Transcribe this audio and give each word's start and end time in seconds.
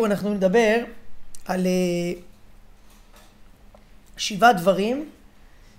בשיעור 0.00 0.12
אנחנו 0.12 0.34
נדבר 0.34 0.84
על 1.44 1.66
אה, 1.66 2.20
שבעה 4.16 4.52
דברים 4.52 5.08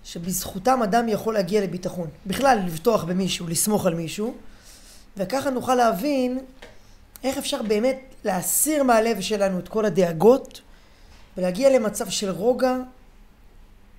שבזכותם 0.04 0.83
אדם 0.83 1.09
יכול 1.09 1.33
להגיע 1.33 1.62
לביטחון. 1.62 2.08
בכלל, 2.26 2.60
לבטוח 2.65 3.04
במישהו, 3.04 3.47
לסמוך 3.47 3.86
על 3.86 3.96
מישהו, 3.96 4.34
וככה 5.18 5.49
נוכל 5.49 5.76
להבין 5.76 6.39
איך 7.23 7.38
אפשר 7.38 7.62
באמת 7.63 7.99
להסיר 8.23 8.84
מהלב 8.84 9.21
שלנו 9.21 9.60
את 9.60 9.68
כל 9.68 9.86
הדאגות 9.86 10.62
ולהגיע 11.38 11.70
למצב 11.70 12.10
של 12.10 12.30
רוגע, 12.30 12.78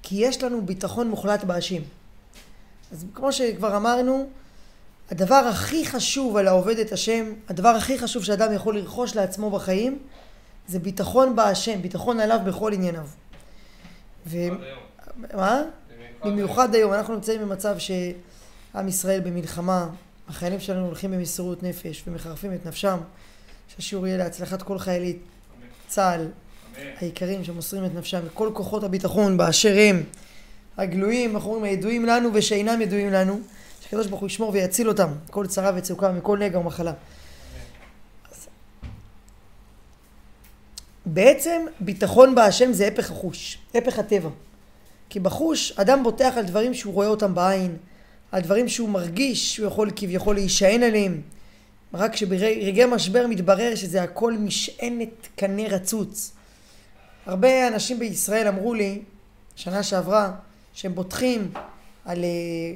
כי 0.02 0.16
יש 0.16 0.42
לנו 0.42 0.66
ביטחון 0.66 1.08
מוחלט 1.08 1.44
בהשם. 1.44 1.82
אז 2.92 3.04
כמו 3.14 3.32
שכבר 3.32 3.76
אמרנו, 3.76 4.28
הדבר 5.12 5.34
הכי 5.34 5.86
חשוב 5.86 6.36
על 6.36 6.48
העובד 6.48 6.78
את 6.78 6.92
השם, 6.92 7.32
הדבר 7.48 7.68
הכי 7.68 7.98
חשוב 7.98 8.24
שאדם 8.24 8.52
יכול 8.52 8.76
לרכוש 8.76 9.16
לעצמו 9.16 9.50
בחיים, 9.50 9.98
זה 10.68 10.78
ביטחון 10.78 11.36
בהשם, 11.36 11.82
ביטחון 11.82 12.20
עליו 12.20 12.38
בכל 12.44 12.72
ענייניו. 12.72 13.06
ו... 14.26 14.36
מה? 15.34 15.62
במיוחד 16.24 16.74
היום. 16.74 16.92
אנחנו 16.92 17.14
נמצאים 17.14 17.40
במצב 17.40 17.76
שעם 17.78 18.88
ישראל 18.88 19.20
במלחמה, 19.20 19.88
החיילים 20.28 20.60
שלנו 20.60 20.86
הולכים 20.86 21.10
במסירות 21.10 21.62
נפש 21.62 22.02
ומחרפים 22.06 22.54
את 22.54 22.66
נפשם, 22.66 22.98
שהשיעור 23.68 24.06
יהיה 24.06 24.18
להצלחת 24.18 24.62
כל 24.62 24.78
חיילי 24.78 25.16
צה"ל 25.88 26.28
היקרים 27.00 27.44
שמוסרים 27.44 27.84
את 27.84 27.94
נפשם 27.94 28.20
וכל 28.26 28.50
כוחות 28.52 28.84
הביטחון 28.84 29.36
באשר 29.36 29.74
הם 29.78 30.02
הגלויים, 30.76 31.34
אנחנו 31.36 31.54
אומרים 31.54 31.64
הידועים 31.64 32.04
לנו 32.04 32.30
ושאינם 32.32 32.80
ידועים 32.80 33.12
לנו. 33.12 33.40
שהקדוש 33.92 34.06
ברוך 34.06 34.20
הוא 34.20 34.26
ישמור 34.26 34.50
ויציל 34.50 34.88
אותם, 34.88 35.08
כל 35.30 35.46
צרה 35.46 35.72
וצוקה, 35.76 36.12
מכל 36.12 36.38
נגע 36.38 36.58
ומחלה. 36.58 36.92
בעצם 41.06 41.66
ביטחון 41.80 42.34
בהשם 42.34 42.72
זה 42.72 42.88
הפך 42.88 43.10
החוש, 43.10 43.58
הפך 43.74 43.98
הטבע. 43.98 44.28
כי 45.08 45.20
בחוש 45.20 45.72
אדם 45.76 46.02
בוטח 46.02 46.34
על 46.36 46.44
דברים 46.44 46.74
שהוא 46.74 46.94
רואה 46.94 47.06
אותם 47.06 47.34
בעין, 47.34 47.76
על 48.32 48.40
דברים 48.40 48.68
שהוא 48.68 48.88
מרגיש 48.88 49.54
שהוא 49.54 49.66
יכול 49.66 49.90
כביכול 49.96 50.34
להישען 50.34 50.82
עליהם. 50.82 51.20
רק 51.94 52.16
שברגעי 52.16 52.86
משבר 52.86 53.26
מתברר 53.26 53.74
שזה 53.74 54.02
הכל 54.02 54.32
משענת 54.32 55.28
קנה 55.36 55.68
רצוץ. 55.68 56.32
הרבה 57.26 57.68
אנשים 57.68 57.98
בישראל 57.98 58.48
אמרו 58.48 58.74
לי, 58.74 59.02
שנה 59.56 59.82
שעברה, 59.82 60.32
שהם 60.74 60.94
בוטחים 60.94 61.52
על 62.04 62.24
אה, 62.24 62.74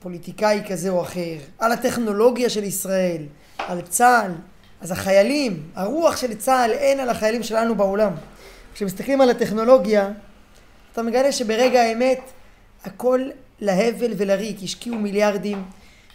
פוליטיקאי 0.00 0.62
כזה 0.68 0.90
או 0.90 1.02
אחר, 1.02 1.36
על 1.58 1.72
הטכנולוגיה 1.72 2.50
של 2.50 2.64
ישראל, 2.64 3.22
על 3.58 3.80
צה"ל, 3.80 4.32
אז 4.80 4.90
החיילים, 4.90 5.70
הרוח 5.74 6.16
של 6.16 6.34
צה"ל 6.34 6.70
אין 6.70 7.00
על 7.00 7.08
החיילים 7.08 7.42
שלנו 7.42 7.74
בעולם. 7.74 8.12
כשמסתכלים 8.74 9.20
על 9.20 9.30
הטכנולוגיה, 9.30 10.10
אתה 10.92 11.02
מגלה 11.02 11.32
שברגע 11.32 11.82
האמת 11.82 12.20
הכל 12.84 13.28
להבל 13.60 14.12
ולריק, 14.16 14.56
השקיעו 14.62 14.96
מיליארדים, 14.98 15.64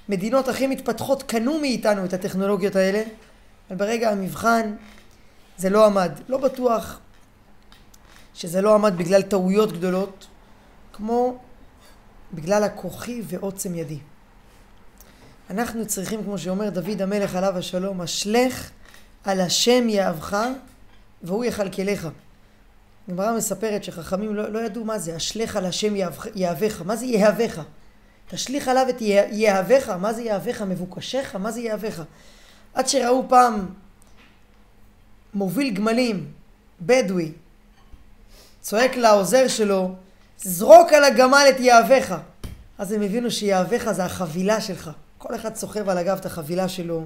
מדינות 0.09 0.47
הכי 0.47 0.67
מתפתחות 0.67 1.23
קנו 1.23 1.59
מאיתנו 1.59 2.05
את 2.05 2.13
הטכנולוגיות 2.13 2.75
האלה, 2.75 3.03
אבל 3.69 3.77
ברגע 3.77 4.09
המבחן 4.09 4.75
זה 5.57 5.69
לא 5.69 5.85
עמד. 5.85 6.11
לא 6.29 6.37
בטוח 6.37 6.99
שזה 8.33 8.61
לא 8.61 8.75
עמד 8.75 8.97
בגלל 8.97 9.21
טעויות 9.21 9.71
גדולות, 9.71 10.27
כמו 10.93 11.37
בגלל 12.33 12.63
הכוחי 12.63 13.21
ועוצם 13.25 13.75
ידי. 13.75 13.99
אנחנו 15.49 15.87
צריכים, 15.87 16.23
כמו 16.23 16.37
שאומר 16.37 16.69
דוד 16.69 17.01
המלך 17.01 17.35
עליו 17.35 17.57
השלום, 17.57 18.01
אשלך 18.01 18.69
על 19.23 19.41
השם 19.41 19.89
יאהבך 19.89 20.37
והוא 21.23 21.45
יכלכלך. 21.45 22.07
הגמרא 23.07 23.37
מספרת 23.37 23.83
שחכמים 23.83 24.35
לא, 24.35 24.49
לא 24.49 24.59
ידעו 24.59 24.83
מה 24.83 24.99
זה, 24.99 25.17
אשלך 25.17 25.55
על 25.55 25.65
השם 25.65 25.93
יאהבך, 26.35 26.81
מה 26.85 26.95
זה 26.95 27.05
יאהבך? 27.05 27.61
תשליך 28.29 28.67
עליו 28.67 28.85
את 28.89 29.01
יאהבך, 29.31 29.89
מה 29.89 30.13
זה 30.13 30.21
יאהבך? 30.21 30.61
מבוקשך, 30.61 31.35
מה 31.35 31.51
זה 31.51 31.61
יאהבך? 31.61 32.03
עד 32.73 32.87
שראו 32.87 33.25
פעם 33.29 33.65
מוביל 35.33 35.73
גמלים, 35.73 36.31
בדואי, 36.81 37.31
צועק 38.61 38.95
לעוזר 38.95 39.47
שלו, 39.47 39.95
זרוק 40.37 40.93
על 40.93 41.03
הגמל 41.03 41.45
את 41.49 41.59
יהבך. 41.59 42.17
אז 42.77 42.91
הם 42.91 43.01
הבינו 43.01 43.31
שיהבך 43.31 43.91
זה 43.91 44.05
החבילה 44.05 44.61
שלך. 44.61 44.89
כל 45.17 45.35
אחד 45.35 45.55
סוחב 45.55 45.89
על 45.89 45.97
הגב 45.97 46.17
את 46.17 46.25
החבילה 46.25 46.69
שלו, 46.69 47.03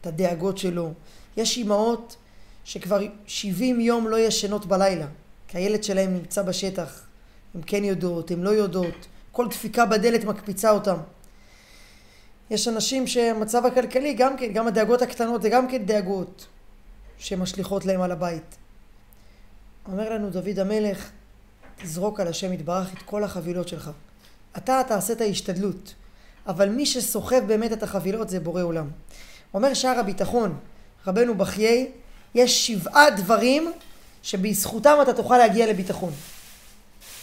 את 0.00 0.06
הדאגות 0.06 0.58
שלו. 0.58 0.92
יש 1.36 1.56
אימהות 1.56 2.16
שכבר 2.64 3.00
70 3.26 3.80
יום 3.80 4.08
לא 4.08 4.18
ישנות 4.18 4.66
בלילה, 4.66 5.06
כי 5.48 5.58
הילד 5.58 5.84
שלהם 5.84 6.14
נמצא 6.14 6.42
בשטח. 6.42 7.02
הן 7.54 7.60
כן 7.66 7.84
יודעות, 7.84 8.30
הן 8.30 8.40
לא 8.40 8.50
יודעות. 8.50 9.06
כל 9.32 9.48
דפיקה 9.48 9.86
בדלת 9.86 10.24
מקפיצה 10.24 10.70
אותם. 10.70 10.96
יש 12.50 12.68
אנשים 12.68 13.06
שהמצב 13.06 13.66
הכלכלי 13.66 14.14
גם 14.14 14.36
כן, 14.36 14.52
גם 14.52 14.66
הדאגות 14.66 15.02
הקטנות 15.02 15.42
זה 15.42 15.48
גם 15.48 15.68
כן 15.68 15.84
דאגות 15.84 16.46
שמשליכות 17.18 17.84
להם 17.84 18.00
על 18.00 18.12
הבית. 18.12 18.56
אומר 19.92 20.10
לנו 20.10 20.30
דוד 20.30 20.58
המלך, 20.58 21.10
תזרוק 21.82 22.20
על 22.20 22.28
השם 22.28 22.52
יתברך 22.52 22.92
את 22.92 23.02
כל 23.02 23.24
החבילות 23.24 23.68
שלך. 23.68 23.90
אתה 24.56 24.82
תעשה 24.88 25.12
את 25.12 25.20
ההשתדלות, 25.20 25.94
אבל 26.46 26.68
מי 26.68 26.86
שסוחב 26.86 27.40
באמת 27.46 27.72
את 27.72 27.82
החבילות 27.82 28.30
זה 28.30 28.40
בורא 28.40 28.62
עולם. 28.62 28.90
אומר 29.54 29.74
שער 29.74 29.98
הביטחון, 29.98 30.58
רבנו 31.06 31.34
בחיי, 31.34 31.90
יש 32.34 32.66
שבעה 32.66 33.10
דברים 33.10 33.72
שבזכותם 34.22 34.98
אתה 35.02 35.12
תוכל 35.12 35.38
להגיע 35.38 35.66
לביטחון. 35.66 36.12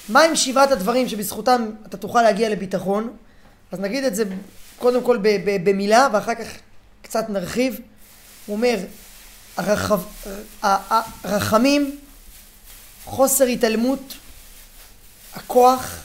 מה 0.10 0.22
עם 0.22 0.36
שבעת 0.36 0.72
הדברים 0.72 1.10
שבזכותם 1.10 1.72
אתה 1.86 1.98
תוכל 1.98 2.22
להגיע 2.22 2.50
לביטחון? 2.50 3.14
אז 3.72 3.80
נגיד 3.80 4.04
את 4.04 4.16
זה 4.16 4.24
קודם 4.78 5.04
כל 5.04 5.18
במילה 5.64 6.08
ואחר 6.14 6.36
כך 6.36 6.48
קצת 7.02 7.30
נרחיב. 7.30 7.80
הוא 8.46 8.56
אומר, 8.56 8.78
הרחב, 9.58 10.02
הרחמים, 11.24 11.98
חוסר 13.06 13.46
התעלמות, 13.46 14.14
הכוח, 15.34 16.04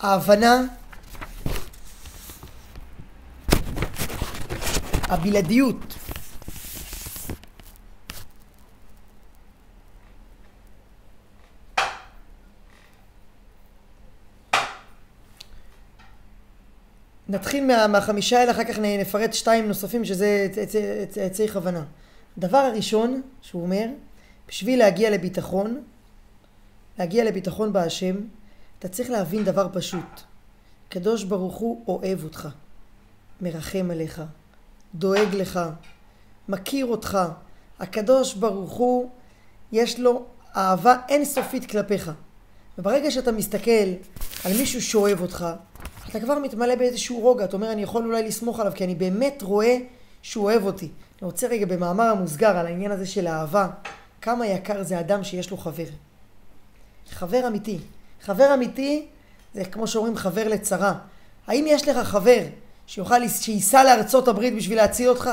ההבנה, 0.00 0.62
הבלעדיות. 5.02 5.94
נתחיל 17.28 17.66
מה, 17.66 17.86
מהחמישה 17.86 18.40
האלה, 18.40 18.50
אחר 18.50 18.64
כך 18.64 18.78
נפרט 18.78 19.32
שתיים 19.32 19.68
נוספים 19.68 20.04
שזה 20.04 20.48
צריך 21.32 21.56
הבנה. 21.56 21.84
הדבר 22.38 22.58
הראשון 22.58 23.22
שהוא 23.42 23.62
אומר, 23.62 23.86
בשביל 24.48 24.78
להגיע 24.78 25.10
לביטחון, 25.10 25.82
להגיע 26.98 27.24
לביטחון 27.24 27.72
בהשם, 27.72 28.14
אתה 28.78 28.88
צריך 28.88 29.10
להבין 29.10 29.44
דבר 29.44 29.68
פשוט. 29.72 30.20
קדוש 30.88 31.24
ברוך 31.24 31.56
הוא 31.56 31.84
אוהב 31.88 32.24
אותך, 32.24 32.48
מרחם 33.40 33.88
עליך, 33.90 34.22
דואג 34.94 35.34
לך, 35.34 35.60
מכיר 36.48 36.86
אותך. 36.86 37.18
הקדוש 37.80 38.34
ברוך 38.34 38.72
הוא, 38.72 39.10
יש 39.72 40.00
לו 40.00 40.24
אהבה 40.56 40.96
אינסופית 41.08 41.70
כלפיך. 41.70 42.10
וברגע 42.78 43.10
שאתה 43.10 43.32
מסתכל 43.32 43.88
על 44.44 44.52
מישהו 44.58 44.82
שאוהב 44.82 45.20
אותך, 45.20 45.46
אתה 46.08 46.20
כבר 46.20 46.38
מתמלא 46.38 46.74
באיזשהו 46.74 47.20
רוגע. 47.20 47.44
אתה 47.44 47.56
אומר, 47.56 47.72
אני 47.72 47.82
יכול 47.82 48.04
אולי 48.04 48.22
לסמוך 48.28 48.60
עליו, 48.60 48.72
כי 48.74 48.84
אני 48.84 48.94
באמת 48.94 49.42
רואה 49.42 49.78
שהוא 50.22 50.44
אוהב 50.44 50.64
אותי. 50.64 50.88
אני 51.22 51.26
רוצה 51.26 51.46
רגע 51.46 51.66
במאמר 51.66 52.04
המוסגר 52.04 52.56
על 52.56 52.66
העניין 52.66 52.90
הזה 52.90 53.06
של 53.06 53.26
אהבה, 53.28 53.68
כמה 54.22 54.46
ייחר 54.46 54.82
זה 54.82 55.00
אדם 55.00 55.24
שיש 55.24 55.50
לו 55.50 55.56
חבר. 55.56 55.84
חבר 57.10 57.46
אמיתי. 57.46 57.78
חבר 58.22 58.54
אמיתי 58.54 59.06
זה 59.54 59.64
כמו 59.64 59.86
שאומרים 59.86 60.16
חבר 60.16 60.48
לצרה. 60.48 60.94
האם 61.46 61.64
יש 61.68 61.88
לך 61.88 62.06
חבר 62.08 62.42
שיוכל, 62.86 63.28
שייסע 63.28 63.84
לארצות 63.84 64.28
הברית 64.28 64.56
בשביל 64.56 64.76
להציל 64.76 65.08
אותך? 65.08 65.30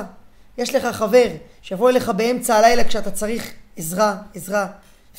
יש 0.58 0.76
לך 0.76 0.96
חבר 0.96 1.28
שיבוא 1.62 1.90
אליך 1.90 2.10
באמצע 2.10 2.56
הלילה 2.56 2.84
כשאתה 2.84 3.12
צריך 3.12 3.54
עזרה, 3.78 4.18
עזרה 4.34 4.68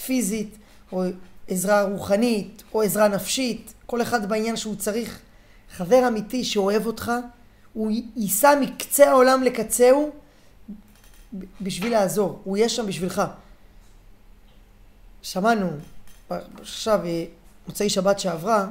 פיזית, 0.06 0.56
או 0.92 1.04
עזרה 1.48 1.82
רוחנית, 1.82 2.62
או 2.74 2.82
עזרה 2.82 3.08
נפשית, 3.08 3.74
כל 3.86 4.02
אחד 4.02 4.28
בעניין 4.28 4.56
שהוא 4.56 4.76
צריך. 4.76 5.18
חבר 5.76 6.08
אמיתי 6.08 6.44
שאוהב 6.44 6.86
אותך, 6.86 7.12
הוא 7.72 7.90
ייסע 8.16 8.54
מקצה 8.60 9.10
העולם 9.10 9.42
לקצהו 9.42 10.10
בשביל 11.60 11.92
לעזור, 11.92 12.40
הוא 12.44 12.56
יהיה 12.56 12.68
שם 12.68 12.86
בשבילך. 12.86 13.22
שמענו 15.22 15.70
עכשיו, 16.30 17.00
מוצאי 17.66 17.90
שבת 17.90 18.18
שעברה, 18.18 18.66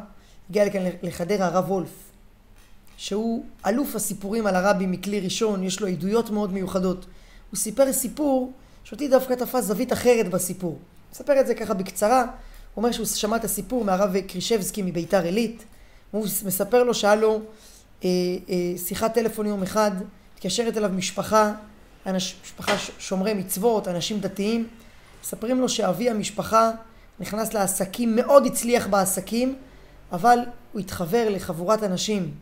הגיע 0.50 0.66
לכאן 0.66 0.82
לחדרה 1.04 1.48
הרב 1.48 1.72
וולף, 1.72 2.12
שהוא 2.98 3.46
אלוף 3.66 3.96
הסיפורים 3.96 4.48
על 4.48 4.56
הרבי 4.56 4.88
מכלי 4.88 5.20
ראשון, 5.20 5.64
יש 5.64 5.82
לו 5.82 5.88
עדויות 5.88 6.30
מאוד 6.30 6.54
מיוחדות. 6.54 7.06
הוא 7.52 7.58
סיפר 7.58 7.94
סיפור 7.94 8.54
שאותי 8.84 9.08
דווקא 9.08 9.34
תפס 9.34 9.64
זווית 9.64 9.94
אחרת 9.94 10.30
בסיפור. 10.30 10.72
הוא 10.72 10.80
מספר 11.12 11.40
את 11.40 11.48
זה 11.48 11.56
ככה 11.56 11.74
בקצרה, 11.74 12.22
הוא 12.22 12.28
אומר 12.78 12.92
שהוא 12.92 13.06
שמע 13.06 13.36
את 13.36 13.44
הסיפור 13.44 13.86
מהרב 13.86 14.20
קרישבסקי 14.20 14.82
מביתר 14.82 15.24
עילית, 15.24 15.64
הוא 16.12 16.26
מספר 16.46 16.84
לו 16.84 16.94
שהיה 16.94 17.16
לו 17.16 17.42
אה, 18.04 18.10
אה, 18.50 18.78
שיחת 18.78 19.14
טלפון 19.14 19.46
יום 19.46 19.64
אחד, 19.64 19.92
מתקשרת 20.36 20.78
אליו 20.78 20.90
משפחה, 20.90 21.52
אנש, 22.06 22.36
משפחה 22.44 22.78
שומרי 23.00 23.34
מצוות, 23.34 23.88
אנשים 23.88 24.20
דתיים, 24.20 24.68
מספרים 25.24 25.62
לו 25.62 25.70
שאבי 25.70 26.10
המשפחה 26.10 26.72
נכנס 27.20 27.54
לעסקים, 27.54 28.16
מאוד 28.16 28.46
הצליח 28.46 28.88
בעסקים, 28.88 29.56
אבל 30.12 30.40
הוא 30.74 30.80
התחבר 30.80 31.28
לחבורת 31.30 31.84
אנשים 31.84 32.34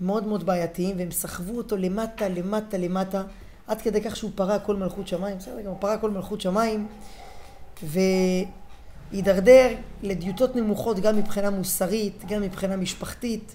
מאוד 0.00 0.26
מאוד 0.26 0.46
בעייתיים, 0.46 0.98
והם 0.98 1.10
סחבו 1.10 1.56
אותו 1.56 1.76
למטה, 1.76 2.28
למטה, 2.28 2.78
למטה, 2.78 3.22
עד 3.66 3.82
כדי 3.82 4.02
כך 4.02 4.16
שהוא 4.16 4.30
פרע 4.34 4.58
כל 4.58 4.76
מלכות 4.76 5.08
שמיים, 5.08 5.38
בסדר, 5.38 5.60
גם 5.60 5.70
הוא 5.70 5.80
פרע 5.80 5.96
כל 5.96 6.10
מלכות 6.10 6.40
שמיים, 6.40 6.86
והידרדר 9.12 9.74
לדיוטות 10.02 10.56
נמוכות 10.56 11.00
גם 11.00 11.16
מבחינה 11.16 11.50
מוסרית, 11.50 12.24
גם 12.28 12.42
מבחינה 12.42 12.76
משפחתית. 12.76 13.54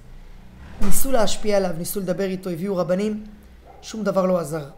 ניסו 0.81 1.12
להשפיע 1.12 1.57
עליו, 1.57 1.72
ניסו 1.78 2.00
לדבר 2.00 2.24
איתו, 2.24 2.50
הביאו 2.50 2.78
רבנים, 2.78 3.24
שום 3.81 4.04
דבר 4.04 4.25
לא 4.25 4.40
עזר. 4.40 4.69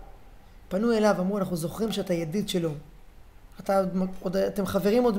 פנו 0.70 0.94
אליו, 0.94 1.16
אמרו, 1.20 1.38
אנחנו 1.38 1.56
זוכרים 1.56 1.92
שאתה 1.92 2.14
ידיד 2.14 2.50
שלו. 2.50 2.72
אתה 3.60 3.84
עוד, 4.20 4.38
אתם 4.38 4.66
חברים 4.66 5.04
עוד 5.04 5.18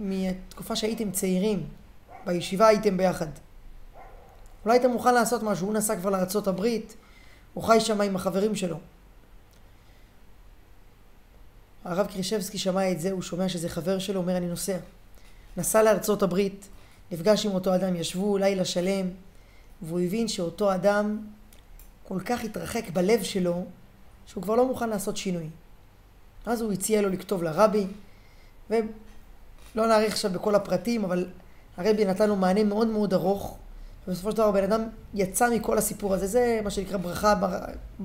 מתקופה 0.00 0.76
שהייתם 0.76 1.10
צעירים, 1.10 1.66
בישיבה 2.26 2.66
הייתם 2.66 2.96
ביחד. 2.96 3.26
אולי 4.64 4.78
היית 4.78 4.84
מוכן 4.84 5.14
לעשות 5.14 5.42
משהו, 5.42 5.66
הוא 5.66 5.74
נסע 5.74 5.96
כבר 5.96 6.10
לארצות 6.10 6.46
הברית, 6.48 6.94
הוא 7.54 7.64
חי 7.64 7.80
שם 7.80 8.00
עם 8.00 8.16
החברים 8.16 8.54
שלו. 8.54 8.76
הרב 11.84 12.06
קרישבסקי 12.06 12.58
שמע 12.58 12.90
את 12.90 13.00
זה, 13.00 13.10
הוא 13.10 13.22
שומע 13.22 13.48
שזה 13.48 13.68
חבר 13.68 13.98
שלו, 13.98 14.20
אומר 14.20 14.36
אני 14.36 14.46
נוסע. 14.46 14.76
נסע 15.56 15.82
לארצות 15.82 16.22
הברית, 16.22 16.68
נפגש 17.12 17.46
עם 17.46 17.52
אותו 17.52 17.74
אדם, 17.74 17.96
ישבו 17.96 18.38
לילה 18.38 18.64
שלם, 18.64 19.10
והוא 19.82 20.00
הבין 20.00 20.28
שאותו 20.28 20.74
אדם 20.74 21.18
כל 22.08 22.20
כך 22.20 22.44
התרחק 22.44 22.90
בלב 22.92 23.22
שלו, 23.22 23.64
שהוא 24.26 24.42
כבר 24.42 24.54
לא 24.54 24.66
מוכן 24.66 24.88
לעשות 24.88 25.16
שינוי. 25.16 25.48
אז 26.48 26.60
הוא 26.60 26.72
הציע 26.72 27.02
לו 27.02 27.08
לכתוב 27.08 27.42
לרבי, 27.42 27.86
ולא 28.70 28.82
נאריך 29.76 30.12
עכשיו 30.12 30.30
בכל 30.30 30.54
הפרטים, 30.54 31.04
אבל 31.04 31.26
הרבי 31.76 32.04
נתן 32.04 32.28
לו 32.28 32.36
מענה 32.36 32.64
מאוד 32.64 32.88
מאוד 32.88 33.14
ארוך, 33.14 33.56
ובסופו 34.08 34.30
של 34.30 34.36
דבר 34.36 34.48
הבן 34.48 34.64
אדם 34.64 34.88
יצא 35.14 35.50
מכל 35.50 35.78
הסיפור 35.78 36.14
הזה, 36.14 36.26
זה 36.26 36.60
מה 36.64 36.70
שנקרא 36.70 36.96
ברכה, 36.96 37.34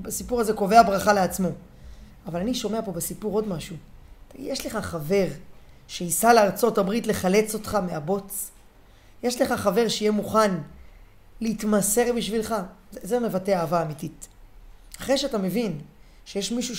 הסיפור 0.05 0.41
הזה 0.41 0.53
קובע 0.53 0.83
ברכה 0.83 1.13
לעצמו. 1.13 1.49
אבל 2.25 2.39
אני 2.39 2.53
שומע 2.53 2.81
פה 2.85 2.91
בסיפור 2.91 3.33
עוד 3.33 3.47
משהו. 3.47 3.75
יש 4.35 4.65
לך 4.65 4.77
חבר 4.77 5.27
שייסע 5.87 6.33
לארצות 6.33 6.77
הברית 6.77 7.07
לחלץ 7.07 7.53
אותך 7.53 7.75
מהבוץ? 7.75 8.51
יש 9.23 9.41
לך 9.41 9.51
חבר 9.51 9.87
שיהיה 9.87 10.11
מוכן 10.11 10.51
להתמסר 11.41 12.13
בשבילך? 12.17 12.55
זה, 12.91 12.99
זה 13.03 13.19
מבטא 13.19 13.51
אהבה 13.51 13.81
אמיתית. 13.81 14.27
אחרי 14.99 15.17
שאתה 15.17 15.37
מבין 15.37 15.79
שיש 16.25 16.51
מישהו 16.51 16.75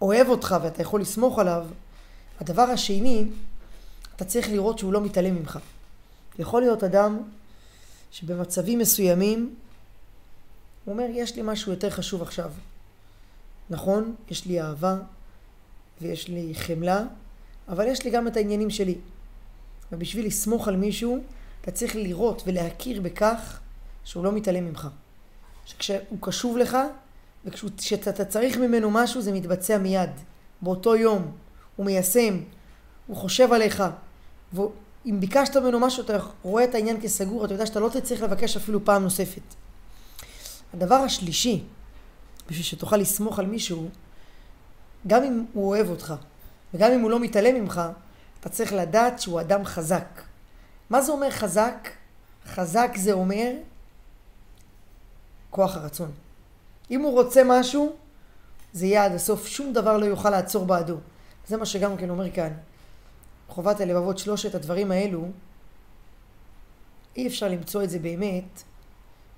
שאוהב 0.00 0.28
אותך 0.28 0.56
ואתה 0.62 0.82
יכול 0.82 1.00
לסמוך 1.00 1.38
עליו, 1.38 1.66
הדבר 2.40 2.62
השני, 2.62 3.26
אתה 4.16 4.24
צריך 4.24 4.48
לראות 4.48 4.78
שהוא 4.78 4.92
לא 4.92 5.00
מתעלם 5.00 5.34
ממך. 5.34 5.58
יכול 6.38 6.62
להיות 6.62 6.84
אדם 6.84 7.18
שבמצבים 8.10 8.78
מסוימים 8.78 9.54
הוא 10.84 10.92
אומר, 10.92 11.06
יש 11.10 11.36
לי 11.36 11.42
משהו 11.44 11.72
יותר 11.72 11.90
חשוב 11.90 12.22
עכשיו. 12.22 12.50
נכון, 13.70 14.14
יש 14.30 14.46
לי 14.46 14.60
אהבה 14.60 14.96
ויש 16.00 16.28
לי 16.28 16.54
חמלה, 16.54 17.02
אבל 17.68 17.86
יש 17.86 18.04
לי 18.04 18.10
גם 18.10 18.28
את 18.28 18.36
העניינים 18.36 18.70
שלי. 18.70 18.98
ובשביל 19.92 20.26
לסמוך 20.26 20.68
על 20.68 20.76
מישהו, 20.76 21.18
אתה 21.60 21.70
צריך 21.70 21.96
לראות 21.96 22.42
ולהכיר 22.46 23.00
בכך 23.00 23.60
שהוא 24.04 24.24
לא 24.24 24.32
מתעלם 24.32 24.64
ממך. 24.64 24.88
שכשהוא 25.66 26.18
קשוב 26.20 26.56
לך, 26.56 26.76
וכשאתה 27.44 28.24
צריך 28.24 28.58
ממנו 28.58 28.90
משהו 28.90 29.22
זה 29.22 29.32
מתבצע 29.32 29.78
מיד. 29.78 30.10
באותו 30.62 30.96
יום. 30.96 31.32
הוא 31.76 31.86
מיישם, 31.86 32.40
הוא 33.06 33.16
חושב 33.16 33.52
עליך. 33.52 33.84
ואם 34.52 35.20
ביקשת 35.20 35.56
ממנו 35.56 35.80
משהו, 35.80 36.04
אתה 36.04 36.16
רואה 36.42 36.64
את 36.64 36.74
העניין 36.74 37.00
כסגור, 37.00 37.44
אתה 37.44 37.54
יודע 37.54 37.66
שאתה 37.66 37.80
לא 37.80 37.88
תצטרך 37.88 38.22
לבקש 38.22 38.56
אפילו 38.56 38.84
פעם 38.84 39.02
נוספת. 39.02 39.42
הדבר 40.74 40.94
השלישי, 40.94 41.64
בשביל 42.48 42.64
שתוכל 42.64 42.96
לסמוך 42.96 43.38
על 43.38 43.46
מישהו, 43.46 43.88
גם 45.06 45.24
אם 45.24 45.44
הוא 45.52 45.68
אוהב 45.68 45.90
אותך, 45.90 46.14
וגם 46.74 46.92
אם 46.92 47.00
הוא 47.00 47.10
לא 47.10 47.20
מתעלם 47.20 47.54
ממך, 47.54 47.80
אתה 48.40 48.48
צריך 48.48 48.72
לדעת 48.72 49.20
שהוא 49.20 49.40
אדם 49.40 49.64
חזק. 49.64 50.22
מה 50.90 51.02
זה 51.02 51.12
אומר 51.12 51.30
חזק? 51.30 51.88
חזק 52.46 52.90
זה 52.96 53.12
אומר 53.12 53.52
כוח 55.50 55.76
הרצון. 55.76 56.10
אם 56.90 57.00
הוא 57.00 57.12
רוצה 57.12 57.42
משהו, 57.46 57.96
זה 58.72 58.86
יהיה 58.86 59.04
עד 59.04 59.12
הסוף, 59.12 59.46
שום 59.46 59.72
דבר 59.72 59.96
לא 59.96 60.04
יוכל 60.04 60.30
לעצור 60.30 60.66
בעדו. 60.66 60.96
זה 61.46 61.56
מה 61.56 61.66
שגם 61.66 61.96
כן 61.96 62.10
אומר 62.10 62.30
כאן. 62.30 62.52
חובת 63.48 63.80
הלבבות, 63.80 64.18
שלושת 64.18 64.54
הדברים 64.54 64.90
האלו, 64.90 65.28
אי 67.16 67.26
אפשר 67.26 67.48
למצוא 67.48 67.82
את 67.82 67.90
זה 67.90 67.98
באמת 67.98 68.62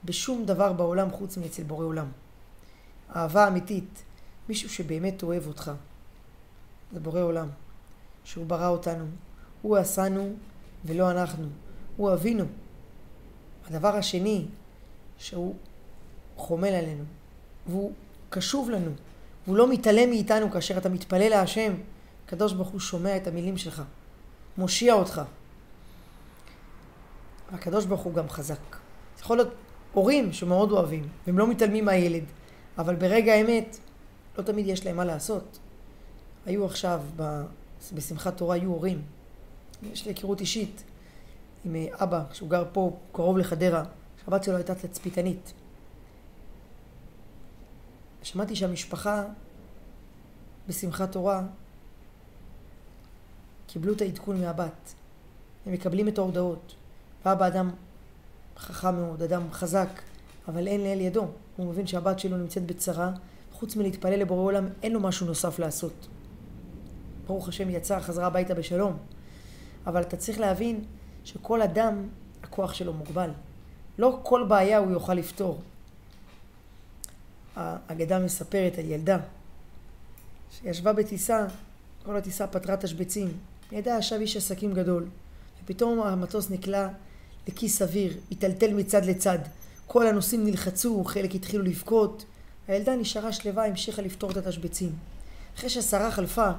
בשום 0.05 0.45
דבר 0.45 0.73
בעולם 0.73 1.11
חוץ 1.11 1.37
מאצל 1.37 1.63
בורא 1.63 1.85
עולם. 1.85 2.07
אהבה 3.17 3.49
אמיתית, 3.49 4.03
מישהו 4.49 4.71
שבאמת 4.71 5.23
אוהב 5.23 5.47
אותך, 5.47 5.73
זה 6.93 7.01
בורא 7.01 7.21
עולם, 7.21 7.49
שהוא 8.25 8.47
ברא 8.47 8.69
אותנו, 8.69 9.05
הוא 9.63 9.77
עשנו 9.77 10.33
ולא 10.85 11.11
אנחנו, 11.11 11.47
הוא 11.97 12.13
אבינו. 12.13 12.45
הדבר 13.67 13.97
השני, 13.97 14.47
שהוא 15.19 15.55
חומל 16.37 16.69
עלינו, 16.69 17.05
והוא 17.67 17.93
קשוב 18.31 18.71
לנו, 18.71 18.91
והוא 19.47 19.57
לא 19.57 19.69
מתעלם 19.69 20.11
מאיתנו 20.11 20.51
כאשר 20.51 20.79
אתה 20.79 20.89
מתפלל 20.89 21.29
להשם, 21.29 21.75
הקדוש 22.27 22.53
ברוך 22.53 22.69
הוא 22.69 22.81
שומע 22.81 23.17
את 23.17 23.27
המילים 23.27 23.59
שלך, 23.59 23.83
מושיע 24.59 24.95
אותך. 24.95 25.23
הקדוש 27.53 27.85
ברוך 27.85 28.01
הוא 28.01 28.15
גם 28.15 28.29
חזק. 28.29 28.77
זה 29.17 29.23
יכול 29.23 29.37
להיות 29.37 29.53
הורים 29.93 30.33
שמאוד 30.33 30.73
אוהבים, 30.73 31.09
והם 31.27 31.39
לא 31.39 31.47
מתעלמים 31.47 31.85
מהילד, 31.85 32.25
אבל 32.79 32.95
ברגע 32.95 33.33
האמת 33.33 33.79
לא 34.39 34.43
תמיד 34.43 34.67
יש 34.67 34.87
להם 34.87 34.97
מה 34.97 35.05
לעשות. 35.05 35.59
היו 36.47 36.65
עכשיו, 36.65 37.01
בשמחת 37.95 38.37
תורה 38.37 38.55
היו 38.55 38.71
הורים, 38.71 39.03
יש 39.93 40.05
לי 40.07 40.11
היכרות 40.11 40.41
אישית 40.41 40.85
עם 41.65 41.77
אבא, 41.93 42.23
שהוא 42.33 42.49
גר 42.49 42.65
פה 42.73 42.97
קרוב 43.13 43.39
לחדרה, 43.39 43.85
שהבת 44.25 44.45
שלו 44.45 44.57
הייתה 44.57 44.75
תצפיתנית. 44.75 45.53
שמעתי 48.23 48.57
שהמשפחה 48.57 49.25
בשמחת 50.69 51.13
תורה 51.13 51.43
קיבלו 53.67 53.93
את 53.93 54.01
העדכון 54.01 54.41
מהבת. 54.41 54.95
הם 55.67 55.73
מקבלים 55.73 56.09
את 56.09 56.19
ההודעות. 56.19 56.75
ואבא 57.25 57.47
אדם 57.47 57.71
חכם 58.59 58.95
מאוד, 58.95 59.23
אדם 59.23 59.43
חזק, 59.53 59.89
אבל 60.49 60.67
אין 60.67 60.81
לאל 60.81 61.01
ידו. 61.01 61.27
הוא 61.57 61.67
מבין 61.67 61.87
שהבת 61.87 62.19
שלו 62.19 62.37
נמצאת 62.37 62.67
בצרה, 62.67 63.13
חוץ 63.53 63.77
מלהתפלל 63.77 64.19
לבורא 64.19 64.43
עולם, 64.43 64.69
אין 64.83 64.93
לו 64.93 65.01
משהו 65.01 65.27
נוסף 65.27 65.59
לעשות. 65.59 66.09
ברוך 67.27 67.49
השם 67.49 67.71
יצא, 67.71 68.01
חזרה 68.01 68.27
הביתה 68.27 68.55
בשלום. 68.55 68.97
אבל 69.87 70.01
אתה 70.01 70.17
צריך 70.17 70.41
להבין 70.41 70.85
שכל 71.25 71.63
אדם, 71.63 72.09
הכוח 72.43 72.75
שלו 72.75 72.93
מוגבל. 72.93 73.31
לא 73.99 74.21
כל 74.23 74.45
בעיה 74.49 74.79
הוא 74.79 74.91
יוכל 74.91 75.15
לפתור. 75.15 75.61
האגדה 77.57 78.19
מספרת 78.19 78.79
על 78.79 78.85
ילדה 78.85 79.19
שישבה 80.51 80.93
בטיסה, 80.93 81.47
כל 82.05 82.17
הטיסה 82.17 82.47
פתרה 82.47 82.77
תשבצים. 82.77 83.33
ידע 83.73 83.97
ישב 83.99 84.17
איש 84.21 84.37
עסקים 84.37 84.75
גדול, 84.75 85.07
ופתאום 85.65 86.03
המטוס 86.03 86.51
נקלע 86.51 86.89
לכיס 87.49 87.83
אוויר, 87.83 88.17
היטלטל 88.31 88.75
מצד 88.75 89.05
לצד. 89.05 89.39
כל 89.87 90.07
הנוסעים 90.07 90.45
נלחצו, 90.45 91.05
חלק 91.05 91.35
התחילו 91.35 91.65
לבכות. 91.65 92.25
הילדה 92.69 92.97
נשארה 92.97 93.33
שלווה, 93.33 93.67
המשיכה 93.67 94.03
לפתור 94.03 94.31
את 94.31 94.37
התשבצים. 94.37 94.93
אחרי 95.57 95.71
שהשרה 95.71 96.11
חלפה, 96.11 96.51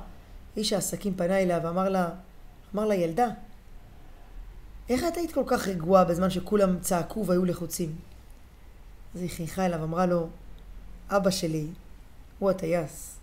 איש 0.58 0.74
העסקים 0.74 1.14
פנה 1.16 1.40
אליה 1.40 1.60
ואמר 1.64 1.90
לה, 1.90 2.10
אמר 2.76 2.86
לה, 2.86 2.96
ילדה, 2.96 3.28
איך 4.90 5.04
את 5.08 5.18
היית 5.18 5.32
כל 5.32 5.44
כך 5.48 5.68
רגועה 5.68 6.06
בזמן 6.06 6.30
שכולם 6.30 6.80
צעקו 6.80 7.26
והיו 7.26 7.46
לחוצים? 7.46 7.96
אז 9.16 9.22
היא 9.22 9.30
חייכה 9.30 9.66
אליו, 9.66 9.84
אמרה 9.84 10.06
לו, 10.06 10.28
אבא 11.10 11.30
שלי 11.30 11.68
הוא 12.40 12.50
הטייס. 12.50 13.18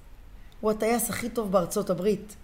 הוא 0.61 0.71
הטייס 0.71 1.11
הכי 1.11 1.29
טוב 1.29 1.53
בארצות 1.53 1.91
הברית. 1.91 2.37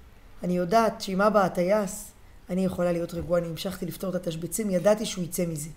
אני 0.42 0.56
יודעת 0.56 1.00
שאם 1.00 1.20
אבא 1.20 1.44
הטייס, 1.44 2.12
אני 2.50 2.64
יכולה 2.64 2.92
להיות 2.92 3.14
רגועה. 3.14 3.40
אני 3.40 3.48
המשכתי 3.48 3.86
לפתור 3.86 4.10
את 4.10 4.14
התשבצים, 4.14 4.70
ידעתי 4.70 5.06
שהוא 5.06 5.24
יצא 5.24 5.46
מזה. 5.46 5.70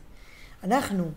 אנחנו, 0.63 1.12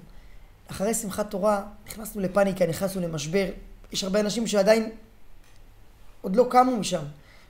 אחרי 0.71 0.95
שמחת 0.95 1.31
תורה, 1.31 1.63
נכנסנו 1.87 2.23
לפאניקה, 2.23 2.67
נכנסנו 2.67 3.03
למשבר. 3.03 3.47
יש 3.93 4.05
הרבה 4.05 4.21
אנשים 4.21 4.47
שעדיין 4.47 4.91
עוד 6.21 6.37
לא 6.37 6.47
קמו 6.51 6.77
משם. 6.77 7.03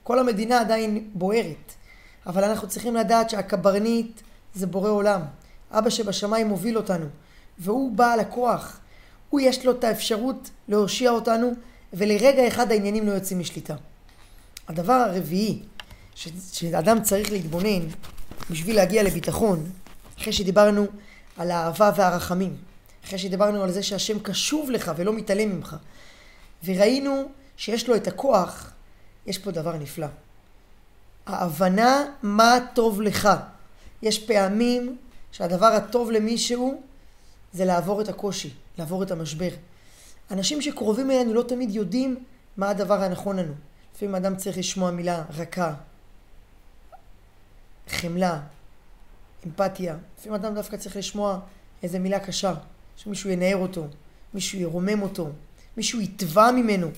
כל 0.03 0.19
המדינה 0.19 0.61
עדיין 0.61 1.11
בוערת. 1.15 1.73
אבל 2.27 2.45
אנחנו 2.45 2.69
צריכים 2.69 2.97
לדעת 2.97 3.31
שהקברניט 3.31 4.21
זה 4.55 4.67
בורא 4.67 4.91
עולם. 4.91 5.21
אבא 5.71 5.91
שבשמיים 5.91 6.47
מוביל 6.47 6.77
אותנו, 6.77 7.07
והוא 7.59 7.93
בעל 7.93 8.21
הכוח. 8.21 8.81
הוא 9.33 9.41
יש 9.41 9.67
לו 9.67 9.73
את 9.73 9.85
האפשרות 9.85 10.51
להושיע 10.69 11.11
אותנו, 11.11 11.53
ולרגע 11.93 12.49
אחד 12.49 12.73
העניינים 12.73 13.07
לא 13.07 13.12
יוצאים 13.12 13.39
משליטה. 13.39 13.75
הדבר 14.69 14.93
הרביעי 14.93 15.62
ש- 16.15 16.29
שאדם 16.53 17.03
צריך 17.03 17.33
להתבונן 17.33 17.87
בשביל 18.51 18.77
להגיע 18.77 19.03
לביטחון, 19.03 19.71
אחרי 20.19 20.33
שדיברנו 20.33 20.87
על 21.37 21.51
האהבה 21.51 21.91
והרחמים, 21.97 22.57
אחרי 23.05 23.19
שדיברנו 23.19 23.62
על 23.62 23.73
זה 23.73 23.83
שהשם 23.83 24.19
קשוב 24.19 24.71
לך 24.71 24.93
ולא 24.97 25.12
מתעלם 25.12 25.51
ממך, 25.57 25.77
וראינו 26.65 27.25
שיש 27.57 27.89
לו 27.89 27.97
את 27.97 28.07
הכוח, 28.07 28.73
יש 29.27 29.39
פה 29.39 29.51
דבר 29.51 29.77
נפלא. 29.77 30.07
ההבנה 31.27 32.05
מה 32.23 32.59
טוב 32.75 33.03
לך. 33.03 33.29
יש 34.03 34.19
פעמים 34.19 34.97
שהדבר 35.33 35.67
הטוב 35.67 36.11
למישהו 36.11 36.83
זה 37.53 37.65
לעבור 37.65 38.01
את 38.01 38.09
הקושי, 38.09 38.55
לעבור 38.79 39.02
את 39.02 39.11
המשבר. 39.11 39.50
אנשים 40.31 40.62
שקרובים 40.62 41.11
אלינו 41.11 41.35
לא 41.35 41.43
תמיד 41.43 41.71
יודעים 41.71 42.25
מה 42.57 42.71
הדבר 42.71 43.02
הנכון 43.02 43.37
לנו. 43.37 43.52
לפעמים 43.95 44.14
אדם 44.14 44.37
צריך 44.37 44.59
לשמוע 44.59 44.91
מילה 44.91 45.25
רכה, 45.31 45.75
חמלה, 47.88 48.41
אמפתיה. 49.47 49.97
לפעמים 50.19 50.41
אדם 50.41 50.55
דווקא 50.55 50.76
צריך 50.76 50.97
לשמוע 50.97 51.41
איזה 51.83 51.99
מילה 51.99 52.21
קשה, 52.21 52.55
שמישהו 52.97 53.31
ינער 53.31 53.57
אותו, 53.57 53.87
מישהו 54.35 54.59
ירומם 54.59 55.02
אותו, 55.02 55.31
מישהו 55.76 56.00
יתבע 56.00 56.50
ממנו. 56.50 56.91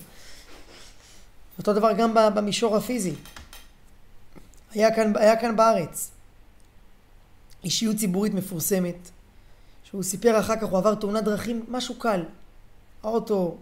אותו 1.57 1.73
דבר 1.73 1.93
גם 1.97 2.13
במישור 2.35 2.77
הפיזי. 2.77 3.13
היה 4.71 4.95
כאן, 4.95 5.13
היה 5.15 5.41
כאן 5.41 5.55
בארץ 5.55 6.11
אישיות 7.63 7.95
ציבורית 7.95 8.33
מפורסמת, 8.33 9.11
שהוא 9.85 10.03
סיפר 10.03 10.39
אחר 10.39 10.55
כך, 10.55 10.63
הוא 10.63 10.77
עבר 10.77 10.95
תאונת 10.95 11.23
דרכים, 11.23 11.65
משהו 11.67 11.95
קל. 11.95 12.23
האוטו 13.03 13.57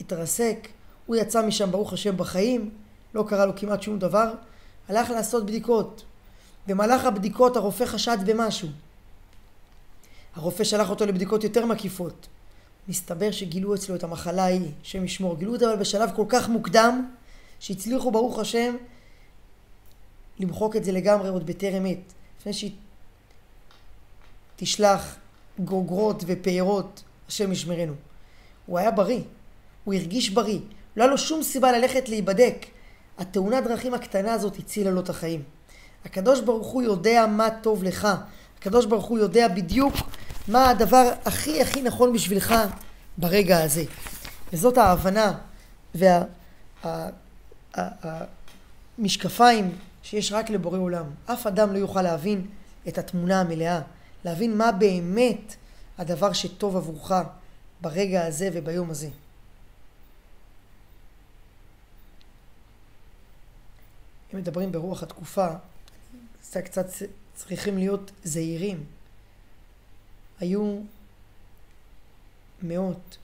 התרסק, 0.00 0.68
הוא 1.06 1.16
יצא 1.16 1.46
משם 1.46 1.70
ברוך 1.70 1.92
השם 1.92 2.16
בחיים, 2.16 2.70
לא 3.14 3.24
קרה 3.28 3.46
לו 3.46 3.56
כמעט 3.56 3.82
שום 3.82 3.98
דבר, 3.98 4.34
הלך 4.88 5.10
לעשות 5.10 5.46
בדיקות. 5.46 6.04
במהלך 6.66 7.04
הבדיקות 7.04 7.56
הרופא 7.56 7.84
חשד 7.84 8.18
במשהו. 8.26 8.68
הרופא 10.34 10.64
שלח 10.64 10.90
אותו 10.90 11.06
לבדיקות 11.06 11.44
יותר 11.44 11.66
מקיפות. 11.66 12.26
מסתבר 12.88 13.30
שגילו 13.30 13.74
אצלו 13.74 13.94
את 13.94 14.04
המחלה 14.04 14.44
ההיא, 14.44 14.70
השם 14.82 15.04
ישמור. 15.04 15.36
גילו 15.36 15.52
אותה 15.52 15.72
אבל 15.72 15.80
בשלב 15.80 16.10
כל 16.16 16.24
כך 16.28 16.48
מוקדם, 16.48 17.10
שהצליחו 17.60 18.10
ברוך 18.10 18.38
השם 18.38 18.76
למחוק 20.38 20.76
את 20.76 20.84
זה 20.84 20.92
לגמרי 20.92 21.28
עוד 21.28 21.46
בטרם 21.46 21.86
עת. 21.86 22.12
לפני 22.40 22.52
שהיא 22.52 22.72
תשלח 24.56 25.16
גוגרות 25.64 26.24
ופארות, 26.26 27.02
השם 27.28 27.52
ישמרנו. 27.52 27.92
הוא 28.66 28.78
היה 28.78 28.90
בריא, 28.90 29.20
הוא 29.84 29.94
הרגיש 29.94 30.30
בריא, 30.30 30.58
לא 30.96 31.02
היה 31.02 31.10
לו 31.10 31.18
שום 31.18 31.42
סיבה 31.42 31.72
ללכת 31.72 32.08
להיבדק. 32.08 32.66
התאונת 33.18 33.64
דרכים 33.64 33.94
הקטנה 33.94 34.32
הזאת 34.32 34.58
הצילה 34.58 34.90
לו 34.90 35.00
את 35.00 35.08
החיים. 35.08 35.42
הקדוש 36.04 36.40
ברוך 36.40 36.66
הוא 36.66 36.82
יודע 36.82 37.26
מה 37.26 37.48
טוב 37.62 37.84
לך. 37.84 38.08
הקדוש 38.58 38.86
ברוך 38.86 39.04
הוא 39.04 39.18
יודע 39.18 39.48
בדיוק 39.48 39.94
מה 40.48 40.70
הדבר 40.70 41.10
הכי 41.24 41.62
הכי 41.62 41.82
נכון 41.82 42.12
בשבילך 42.12 42.54
ברגע 43.18 43.62
הזה. 43.62 43.84
וזאת 44.52 44.78
ההבנה 44.78 45.38
והמשקפיים 48.98 49.76
שיש 50.02 50.32
רק 50.32 50.50
לבורא 50.50 50.78
עולם. 50.78 51.04
אף 51.26 51.46
אדם 51.46 51.72
לא 51.72 51.78
יוכל 51.78 52.02
להבין 52.02 52.46
את 52.88 52.98
התמונה 52.98 53.40
המלאה, 53.40 53.80
להבין 54.24 54.58
מה 54.58 54.72
באמת 54.72 55.54
הדבר 55.98 56.32
שטוב 56.32 56.76
עבורך 56.76 57.12
ברגע 57.80 58.26
הזה 58.26 58.48
וביום 58.52 58.90
הזה. 58.90 59.08
אם 64.34 64.38
מדברים 64.38 64.72
ברוח 64.72 65.02
התקופה, 65.02 65.46
קצת 66.64 66.86
צריכים 67.34 67.78
להיות 67.78 68.10
זהירים. 68.24 68.84
היו 70.40 70.80
מאות 72.62 73.18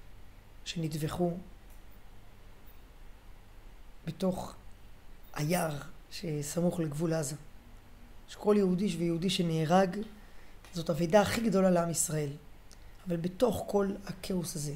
שנטבחו 0.64 1.32
בתוך 4.06 4.54
היער 5.34 5.76
שסמוך 6.10 6.80
לגבול 6.80 7.14
עזה. 7.14 7.36
שכל 8.28 8.54
יהודי 8.58 8.96
ויהודי 8.98 9.30
שנהרג 9.30 9.96
זאת 10.74 10.90
אבידה 10.90 11.20
הכי 11.20 11.40
גדולה 11.40 11.70
לעם 11.70 11.90
ישראל. 11.90 12.30
אבל 13.08 13.16
בתוך 13.16 13.64
כל 13.66 13.88
הכאוס 14.06 14.56
הזה, 14.56 14.74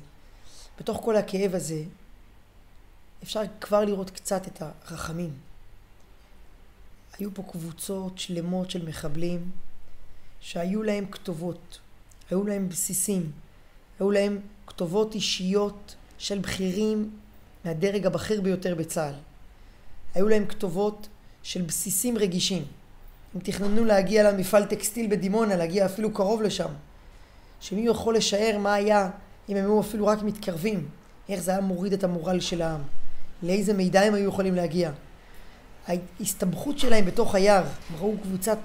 בתוך 0.79 1.01
כל 1.05 1.17
הכאב 1.17 1.55
הזה, 1.55 1.83
אפשר 3.23 3.41
כבר 3.61 3.85
לראות 3.85 4.11
קצת 4.11 4.47
את 4.47 4.63
הרחמים. 4.63 5.33
היו 7.19 7.35
פה 7.35 7.43
קבוצות 7.43 8.19
שלמות 8.19 8.71
של 8.71 8.87
מחבלים 8.89 9.51
שהיו 10.41 10.83
להם 10.83 11.07
כתובות, 11.07 11.79
היו 12.31 12.45
להם 12.47 12.69
בסיסים, 12.69 13.33
היו 14.01 14.11
להם 14.11 14.41
כתובות 14.67 15.15
אישיות 15.15 15.95
של 16.19 16.39
בכירים 16.39 17.19
מהדרג 17.65 18.07
הבכיר 18.07 18.41
ביותר 18.41 18.75
בצה"ל. 18.75 19.15
היו 20.15 20.29
להם 20.29 20.47
כתובות 20.47 21.09
של 21.43 21.63
בסיסים 21.63 22.19
רגישים. 22.19 22.65
הם 23.35 23.41
תכננו 23.41 23.85
להגיע 23.85 24.33
למפעל 24.33 24.65
טקסטיל 24.65 25.07
בדימונה, 25.11 25.57
להגיע 25.57 25.87
אפילו 25.87 26.13
קרוב 26.13 26.43
לשם. 26.43 26.69
שמי 27.61 27.81
יכול 27.81 28.17
לשער 28.17 28.59
מה 28.59 28.75
היה 28.75 29.11
אם 29.49 29.57
הם 29.57 29.65
היו 29.65 29.81
אפילו 29.81 30.07
רק 30.07 30.23
מתקרבים, 30.23 30.89
איך 31.29 31.41
זה 31.41 31.51
היה 31.51 31.61
מוריד 31.61 31.93
את 31.93 32.05
המורל 32.05 32.41
של 32.41 32.63
העם, 32.63 32.81
לאיזה 33.43 33.73
מידע 33.73 34.01
הם 34.01 34.15
היו 34.15 34.29
יכולים 34.29 34.55
להגיע. 34.55 34.91
ההסתבכות 35.89 36.79
שלהם 36.79 37.05
בתוך 37.05 37.35
היער, 37.35 37.65
הם 37.65 37.97
ראו 38.01 38.15
קבוצת 38.23 38.59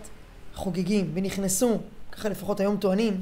חוגגים 0.56 1.12
ונכנסו, 1.14 1.78
ככה 2.12 2.30
לפחות 2.30 2.60
היום 2.60 2.78
טוענים, 2.78 3.22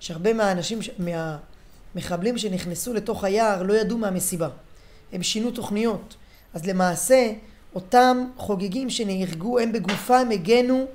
שהרבה 0.00 0.32
מהאנשים, 0.32 0.78
מהמחבלים 0.98 2.38
שנכנסו 2.38 2.94
לתוך 2.94 3.24
היער 3.24 3.62
לא 3.62 3.74
ידעו 3.74 3.98
מהמסיבה. 3.98 4.48
הם 5.12 5.22
שינו 5.22 5.50
תוכניות. 5.50 6.16
אז 6.54 6.66
למעשה, 6.66 7.32
אותם 7.76 8.26
חוגגים 8.36 8.90
שנהרגו, 8.90 9.58
הם 9.58 9.72
בגופם 9.72 10.28
הגנו 10.32 10.86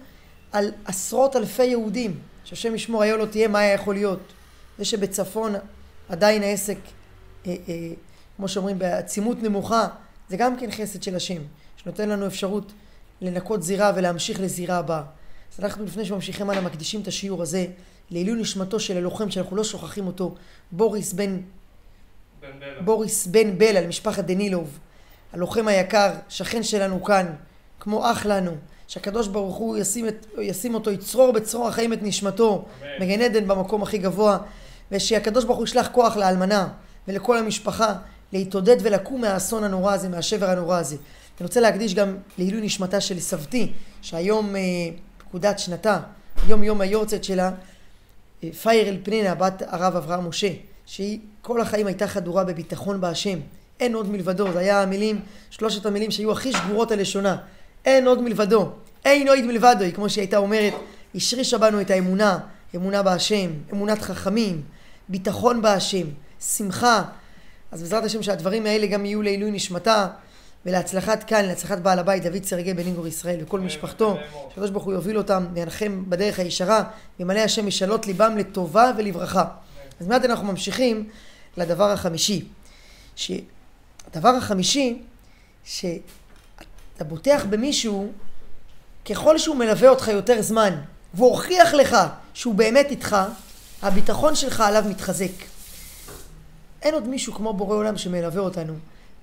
על 0.52 0.72
עשרות 0.86 1.36
אלפי 1.36 1.66
יהודים. 1.66 2.20
שהשם 2.44 2.76
ישמור 2.76 3.04
היה 3.04 3.18
לא 3.18 3.26
תהיה, 3.26 3.48
מה 3.48 3.60
היה 3.60 3.74
יכול 3.74 3.96
להיות? 3.96 4.20
זה 4.78 4.86
שבצפון 4.86 5.56
עדיין 6.10 6.44
העסק, 6.44 6.78
אה, 7.46 7.56
אה, 7.68 7.76
כמו 8.38 8.48
שאומרים, 8.48 8.80
בעצימות 8.80 9.44
נמוכה, 9.44 9.88
זה 10.30 10.38
גם 10.38 10.58
כן 10.58 10.72
חסד 10.72 11.04
של 11.04 11.16
השם. 11.16 11.42
שנותן 11.78 12.10
לנו 12.10 12.28
אפשרות 12.28 12.72
לנקות 13.22 13.64
זירה 13.64 13.92
ולהמשיך 13.96 14.40
לזירה 14.42 14.78
הבאה. 14.78 15.04
אז 15.54 15.64
אנחנו 15.64 15.86
לפני 15.86 16.06
שממשיכים 16.06 16.50
הלאה 16.50 16.62
מקדישים 16.62 17.02
את 17.02 17.08
השיעור 17.08 17.42
הזה 17.42 17.66
לעילוי 18.12 18.42
נשמתו 18.42 18.80
של 18.80 18.98
הלוחם 18.98 19.32
שאנחנו 19.32 19.56
לא 19.56 19.64
שוכחים 19.64 20.08
אותו, 20.08 20.36
בוריס 20.72 21.14
בן, 21.14 21.38
בן 22.42 22.50
בוריס 22.86 23.28
בן 23.28 23.58
בל 23.58 23.78
על 23.78 23.88
משפחת 23.88 24.24
דנילוב, 24.24 24.80
הלוחם 25.34 25.68
היקר, 25.68 26.12
שכן 26.30 26.64
שלנו 26.64 27.04
כאן, 27.04 27.26
כמו 27.80 28.12
אח 28.12 28.26
לנו, 28.26 28.52
שהקדוש 28.88 29.28
ברוך 29.28 29.56
הוא 29.56 29.78
ישים, 29.78 30.08
את, 30.08 30.26
ישים 30.42 30.74
אותו, 30.74 30.92
יצרור 30.92 31.32
בצרור 31.32 31.68
החיים 31.68 31.94
את 31.94 32.00
נשמתו, 32.02 32.66
מגן 33.00 33.22
עדן 33.22 33.48
במקום 33.48 33.84
הכי 33.84 33.98
גבוה, 33.98 34.38
ושהקדוש 34.92 35.46
ברוך 35.46 35.58
הוא 35.58 35.66
ישלח 35.66 35.90
כוח 35.92 36.18
לאלמנה 36.18 36.68
ולכל 37.08 37.38
המשפחה 37.38 37.94
להתעודד 38.34 38.78
ולקום 38.82 39.22
מהאסון 39.22 39.64
הנורא 39.64 39.94
הזה, 39.94 40.10
מהשבר 40.10 40.50
הנורא 40.50 40.78
הזה. 40.78 40.96
אני 41.40 41.48
רוצה 41.48 41.60
להקדיש 41.60 41.96
גם 41.96 42.18
לעילוי 42.38 42.62
נשמתה 42.62 43.02
של 43.02 43.20
סבתי, 43.20 43.72
שהיום 44.02 44.56
אה, 44.56 44.62
פקודת 45.18 45.60
שנתה, 45.60 46.00
יום 46.48 46.64
יום 46.64 46.82
היורצת 46.82 47.24
שלה, 47.24 47.52
אה, 48.44 48.50
פייר 48.62 48.88
אל 48.88 48.98
פנינה, 49.04 49.36
בת 49.36 49.62
הרב 49.68 49.96
אברהם 49.96 50.28
משה, 50.28 50.50
שהיא 50.86 51.20
כל 51.42 51.62
החיים 51.62 51.88
הייתה 51.88 52.08
חדורה 52.08 52.44
בביטחון 52.44 53.02
בהשם. 53.02 53.40
אין 53.82 53.96
עוד 53.96 54.10
מלבדו, 54.10 54.52
זה 54.54 54.60
היה 54.60 54.82
המילים, 54.82 55.22
שלושת 55.50 55.86
המילים 55.86 56.12
שהיו 56.12 56.32
הכי 56.32 56.52
שגורות 56.52 56.92
הלשונה. 56.92 57.38
אין 57.86 58.08
עוד 58.08 58.22
מלבדו, 58.22 58.72
אין 59.06 59.28
עוד 59.28 59.42
מלבדו, 59.42 59.86
כמו 59.96 60.10
שהיא 60.10 60.22
הייתה 60.22 60.38
אומרת, 60.38 60.74
השרישה 61.16 61.58
בנו 61.58 61.82
את 61.82 61.90
האמונה, 61.90 62.40
אמונה 62.76 63.04
בהשם, 63.04 63.52
אמונת 63.74 64.02
חכמים, 64.02 64.62
ביטחון 65.10 65.62
בהשם, 65.62 66.08
שמחה. 66.40 67.04
אז 67.72 67.82
בעזרת 67.82 68.04
השם 68.04 68.24
שהדברים 68.24 68.66
האלה 68.66 68.88
גם 68.88 69.06
יהיו 69.06 69.22
לעילוי 69.22 69.52
נשמתה. 69.52 70.08
ולהצלחת 70.66 71.24
כאן, 71.24 71.46
להצלחת 71.46 71.78
בעל 71.78 72.00
הבית 72.00 72.24
דוד 72.24 72.44
סרגי 72.44 72.74
בן 72.74 72.84
אינגור 72.86 73.08
ישראל 73.08 73.40
וכל 73.42 73.60
משפחתו, 73.60 74.18
שהקדוש 74.50 74.70
ברוך 74.70 74.84
הוא 74.84 74.94
יוביל 74.94 75.18
אותם, 75.18 75.46
וינחם 75.54 76.04
בדרך 76.10 76.40
הישרה, 76.40 76.84
וימלא 77.20 77.40
השם 77.40 77.68
משאלות 77.68 78.08
ליבם 78.08 78.38
לטובה 78.38 78.92
ולברכה. 78.98 79.46
אז 80.00 80.08
מיד 80.08 80.26
אנחנו 80.26 80.48
ממשיכים 80.48 81.10
לדבר 81.58 81.92
החמישי. 81.92 82.46
שהדבר 84.04 84.30
החמישי, 84.30 85.02
אתה 86.96 87.04
בוטח 87.04 87.46
במישהו, 87.50 88.12
ככל 89.10 89.38
שהוא 89.38 89.56
מלווה 89.56 89.90
אותך 89.90 90.08
יותר 90.08 90.42
זמן, 90.42 90.76
והוא 91.14 91.30
הוכיח 91.30 91.74
לך 91.74 91.98
שהוא 92.34 92.56
באמת 92.56 92.88
איתך, 92.90 93.18
הביטחון 93.82 94.36
שלך 94.36 94.62
עליו 94.62 94.84
מתחזק. 94.90 95.32
אין 96.82 96.94
עוד 96.94 97.08
מישהו 97.08 97.34
כמו 97.34 97.54
בורא 97.54 97.76
עולם 97.76 97.98
שמלווה 97.98 98.42
אותנו, 98.42 98.74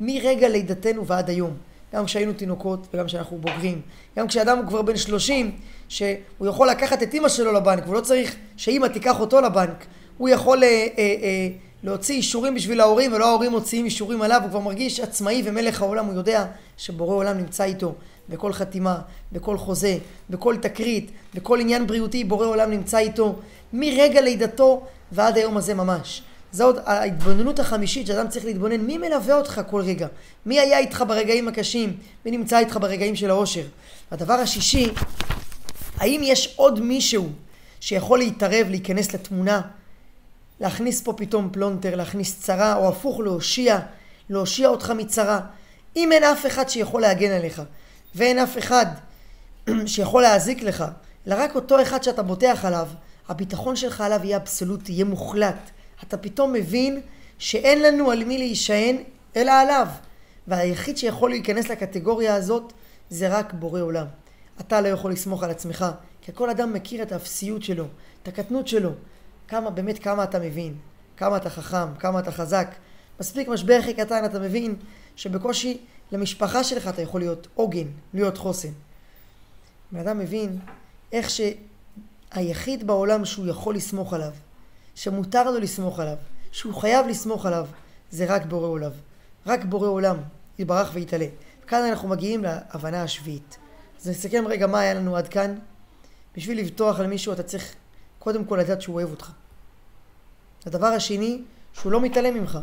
מרגע 0.00 0.48
לידתנו 0.48 1.06
ועד 1.06 1.28
היום. 1.28 1.56
גם 1.94 2.04
כשהיינו 2.04 2.32
תינוקות 2.32 2.86
וגם 2.94 3.06
כשאנחנו 3.06 3.38
בוגרים. 3.38 3.80
גם 4.16 4.28
כשאדם 4.28 4.58
הוא 4.58 4.66
כבר 4.66 4.82
בן 4.82 4.96
שלושים, 4.96 5.58
שהוא 5.88 6.46
יכול 6.46 6.68
לקחת 6.70 7.02
את 7.02 7.14
אימא 7.14 7.28
שלו 7.28 7.52
לבנק, 7.52 7.82
והוא 7.84 7.94
לא 7.94 8.00
צריך 8.00 8.36
שאימא 8.56 8.86
תיקח 8.86 9.20
אותו 9.20 9.40
לבנק. 9.40 9.86
הוא 10.18 10.28
יכול 10.28 10.64
אה, 10.64 10.68
אה, 10.68 10.86
אה, 10.98 11.48
להוציא 11.82 12.14
אישורים 12.14 12.54
בשביל 12.54 12.80
ההורים, 12.80 13.12
ולא 13.12 13.28
ההורים 13.28 13.50
מוציאים 13.50 13.84
אישורים 13.84 14.22
עליו, 14.22 14.40
הוא 14.42 14.50
כבר 14.50 14.58
מרגיש 14.58 15.00
עצמאי 15.00 15.42
ומלך 15.44 15.82
העולם, 15.82 16.06
הוא 16.06 16.14
יודע 16.14 16.46
שבורא 16.76 17.14
עולם 17.14 17.38
נמצא 17.38 17.64
איתו 17.64 17.94
בכל 18.28 18.52
חתימה, 18.52 19.00
בכל 19.32 19.58
חוזה, 19.58 19.98
בכל 20.30 20.56
תקרית, 20.56 21.10
בכל 21.34 21.60
עניין 21.60 21.86
בריאותי, 21.86 22.24
בורא 22.24 22.46
עולם 22.46 22.70
נמצא 22.70 22.98
איתו 22.98 23.38
מרגע 23.72 24.20
לידתו 24.20 24.82
ועד 25.12 25.36
היום 25.36 25.56
הזה 25.56 25.74
ממש. 25.74 26.22
זאת 26.52 26.76
ההתבוננות 26.84 27.58
החמישית 27.58 28.06
שאדם 28.06 28.28
צריך 28.28 28.44
להתבונן, 28.44 28.80
מי 28.80 28.98
מלווה 28.98 29.34
אותך 29.34 29.60
כל 29.70 29.80
רגע? 29.80 30.06
מי 30.46 30.60
היה 30.60 30.78
איתך 30.78 31.04
ברגעים 31.08 31.48
הקשים? 31.48 31.96
מי 32.24 32.30
נמצא 32.30 32.58
איתך 32.58 32.78
ברגעים 32.80 33.16
של 33.16 33.30
האושר? 33.30 33.64
הדבר 34.10 34.34
השישי, 34.34 34.90
האם 35.96 36.20
יש 36.24 36.54
עוד 36.56 36.80
מישהו 36.80 37.28
שיכול 37.80 38.18
להתערב, 38.18 38.66
להיכנס 38.70 39.14
לתמונה, 39.14 39.60
להכניס 40.60 41.00
פה 41.00 41.12
פתאום 41.12 41.48
פלונטר, 41.52 41.96
להכניס 41.96 42.40
צרה, 42.40 42.76
או 42.76 42.88
הפוך 42.88 43.20
להושיע, 43.20 43.78
להושיע 44.30 44.68
אותך 44.68 44.92
מצרה? 44.96 45.40
אם 45.96 46.12
אין 46.12 46.24
אף 46.24 46.46
אחד 46.46 46.68
שיכול 46.68 47.02
להגן 47.02 47.30
עליך, 47.30 47.62
ואין 48.14 48.38
אף 48.38 48.58
אחד 48.58 48.86
שיכול 49.86 50.22
להזיק 50.22 50.62
לך, 50.62 50.84
אלא 51.26 51.34
רק 51.38 51.54
אותו 51.54 51.82
אחד 51.82 52.02
שאתה 52.02 52.22
בוטח 52.22 52.64
עליו, 52.64 52.88
הביטחון 53.28 53.76
שלך 53.76 54.00
עליו 54.00 54.20
יהיה 54.24 54.36
אבסולוטי, 54.36 54.92
יהיה 54.92 55.04
מוחלט. 55.04 55.70
אתה 56.02 56.16
פתאום 56.16 56.52
מבין 56.52 57.00
שאין 57.38 57.82
לנו 57.82 58.10
על 58.10 58.24
מי 58.24 58.38
להישען, 58.38 58.96
אלא 59.36 59.50
עליו. 59.50 59.88
והיחיד 60.48 60.98
שיכול 60.98 61.30
להיכנס 61.30 61.68
לקטגוריה 61.68 62.34
הזאת 62.34 62.72
זה 63.10 63.28
רק 63.28 63.52
בורא 63.52 63.80
עולם. 63.80 64.06
אתה 64.60 64.80
לא 64.80 64.88
יכול 64.88 65.12
לסמוך 65.12 65.42
על 65.42 65.50
עצמך, 65.50 65.86
כי 66.22 66.32
כל 66.34 66.50
אדם 66.50 66.72
מכיר 66.72 67.02
את 67.02 67.12
האפסיות 67.12 67.62
שלו, 67.62 67.84
את 68.22 68.28
הקטנות 68.28 68.68
שלו. 68.68 68.90
כמה, 69.48 69.70
באמת 69.70 69.98
כמה 69.98 70.24
אתה 70.24 70.38
מבין, 70.38 70.74
כמה 71.16 71.36
אתה 71.36 71.50
חכם, 71.50 71.94
כמה 71.98 72.18
אתה 72.18 72.32
חזק. 72.32 72.74
מספיק 73.20 73.48
משבר 73.48 73.78
הכי 73.82 73.94
קטן 73.94 74.24
אתה 74.24 74.38
מבין 74.38 74.76
שבקושי 75.16 75.80
למשפחה 76.12 76.64
שלך 76.64 76.88
אתה 76.88 77.02
יכול 77.02 77.20
להיות 77.20 77.46
עוגן, 77.54 77.86
להיות 78.14 78.38
חוסן. 78.38 78.72
בן 79.92 79.98
אדם 79.98 80.18
מבין 80.18 80.58
איך 81.12 81.28
שהיחיד 81.30 82.86
בעולם 82.86 83.24
שהוא 83.24 83.46
יכול 83.46 83.74
לסמוך 83.74 84.14
עליו, 84.14 84.32
שמותר 84.94 85.50
לו 85.50 85.58
לסמוך 85.58 86.00
עליו, 86.00 86.16
שהוא 86.52 86.74
חייב 86.74 87.06
לסמוך 87.06 87.46
עליו, 87.46 87.66
זה 88.10 88.24
רק 88.28 88.44
בורא 88.44 88.66
עולם. 88.66 88.90
רק 89.46 89.64
בורא 89.64 89.88
עולם 89.88 90.16
יתברך 90.58 90.90
ויתעלה. 90.94 91.26
כאן 91.66 91.82
אנחנו 91.90 92.08
מגיעים 92.08 92.44
להבנה 92.44 93.02
השביעית. 93.02 93.58
אז 94.00 94.08
נסכם 94.08 94.44
רגע 94.48 94.66
מה 94.66 94.80
היה 94.80 94.94
לנו 94.94 95.16
עד 95.16 95.28
כאן. 95.28 95.58
בשביל 96.36 96.58
לבטוח 96.58 97.00
על 97.00 97.06
מישהו 97.06 97.32
אתה 97.32 97.42
צריך 97.42 97.74
קודם 98.18 98.44
כל 98.44 98.56
לדעת 98.56 98.82
שהוא 98.82 98.94
אוהב 98.94 99.10
אותך. 99.10 99.30
הדבר 100.66 100.86
השני, 100.86 101.42
שהוא 101.72 101.92
לא 101.92 102.00
מתעלם 102.00 102.34
ממך. 102.34 102.58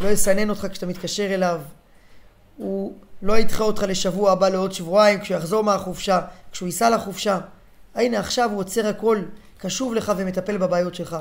לא 0.00 0.08
יסנן 0.08 0.50
אותך 0.50 0.66
כשאתה 0.70 0.86
מתקשר 0.86 1.34
אליו. 1.34 1.60
הוא 2.56 2.94
לא 3.22 3.38
ידחה 3.38 3.64
אותך 3.64 3.82
לשבוע 3.88 4.32
הבא 4.32 4.48
לעוד 4.48 4.72
שבועיים, 4.72 5.20
כשהוא 5.20 5.36
יחזור 5.36 5.64
מהחופשה, 5.64 6.20
כשהוא 6.52 6.66
ייסע 6.66 6.90
לחופשה. 6.90 7.38
הנה 7.94 8.18
עכשיו 8.18 8.50
הוא 8.50 8.60
עוצר 8.60 8.86
הכל, 8.86 9.22
קשוב 9.58 9.94
לך 9.94 10.12
ומטפל 10.16 10.56
בבעיות 10.56 10.94
שלך. 10.94 11.16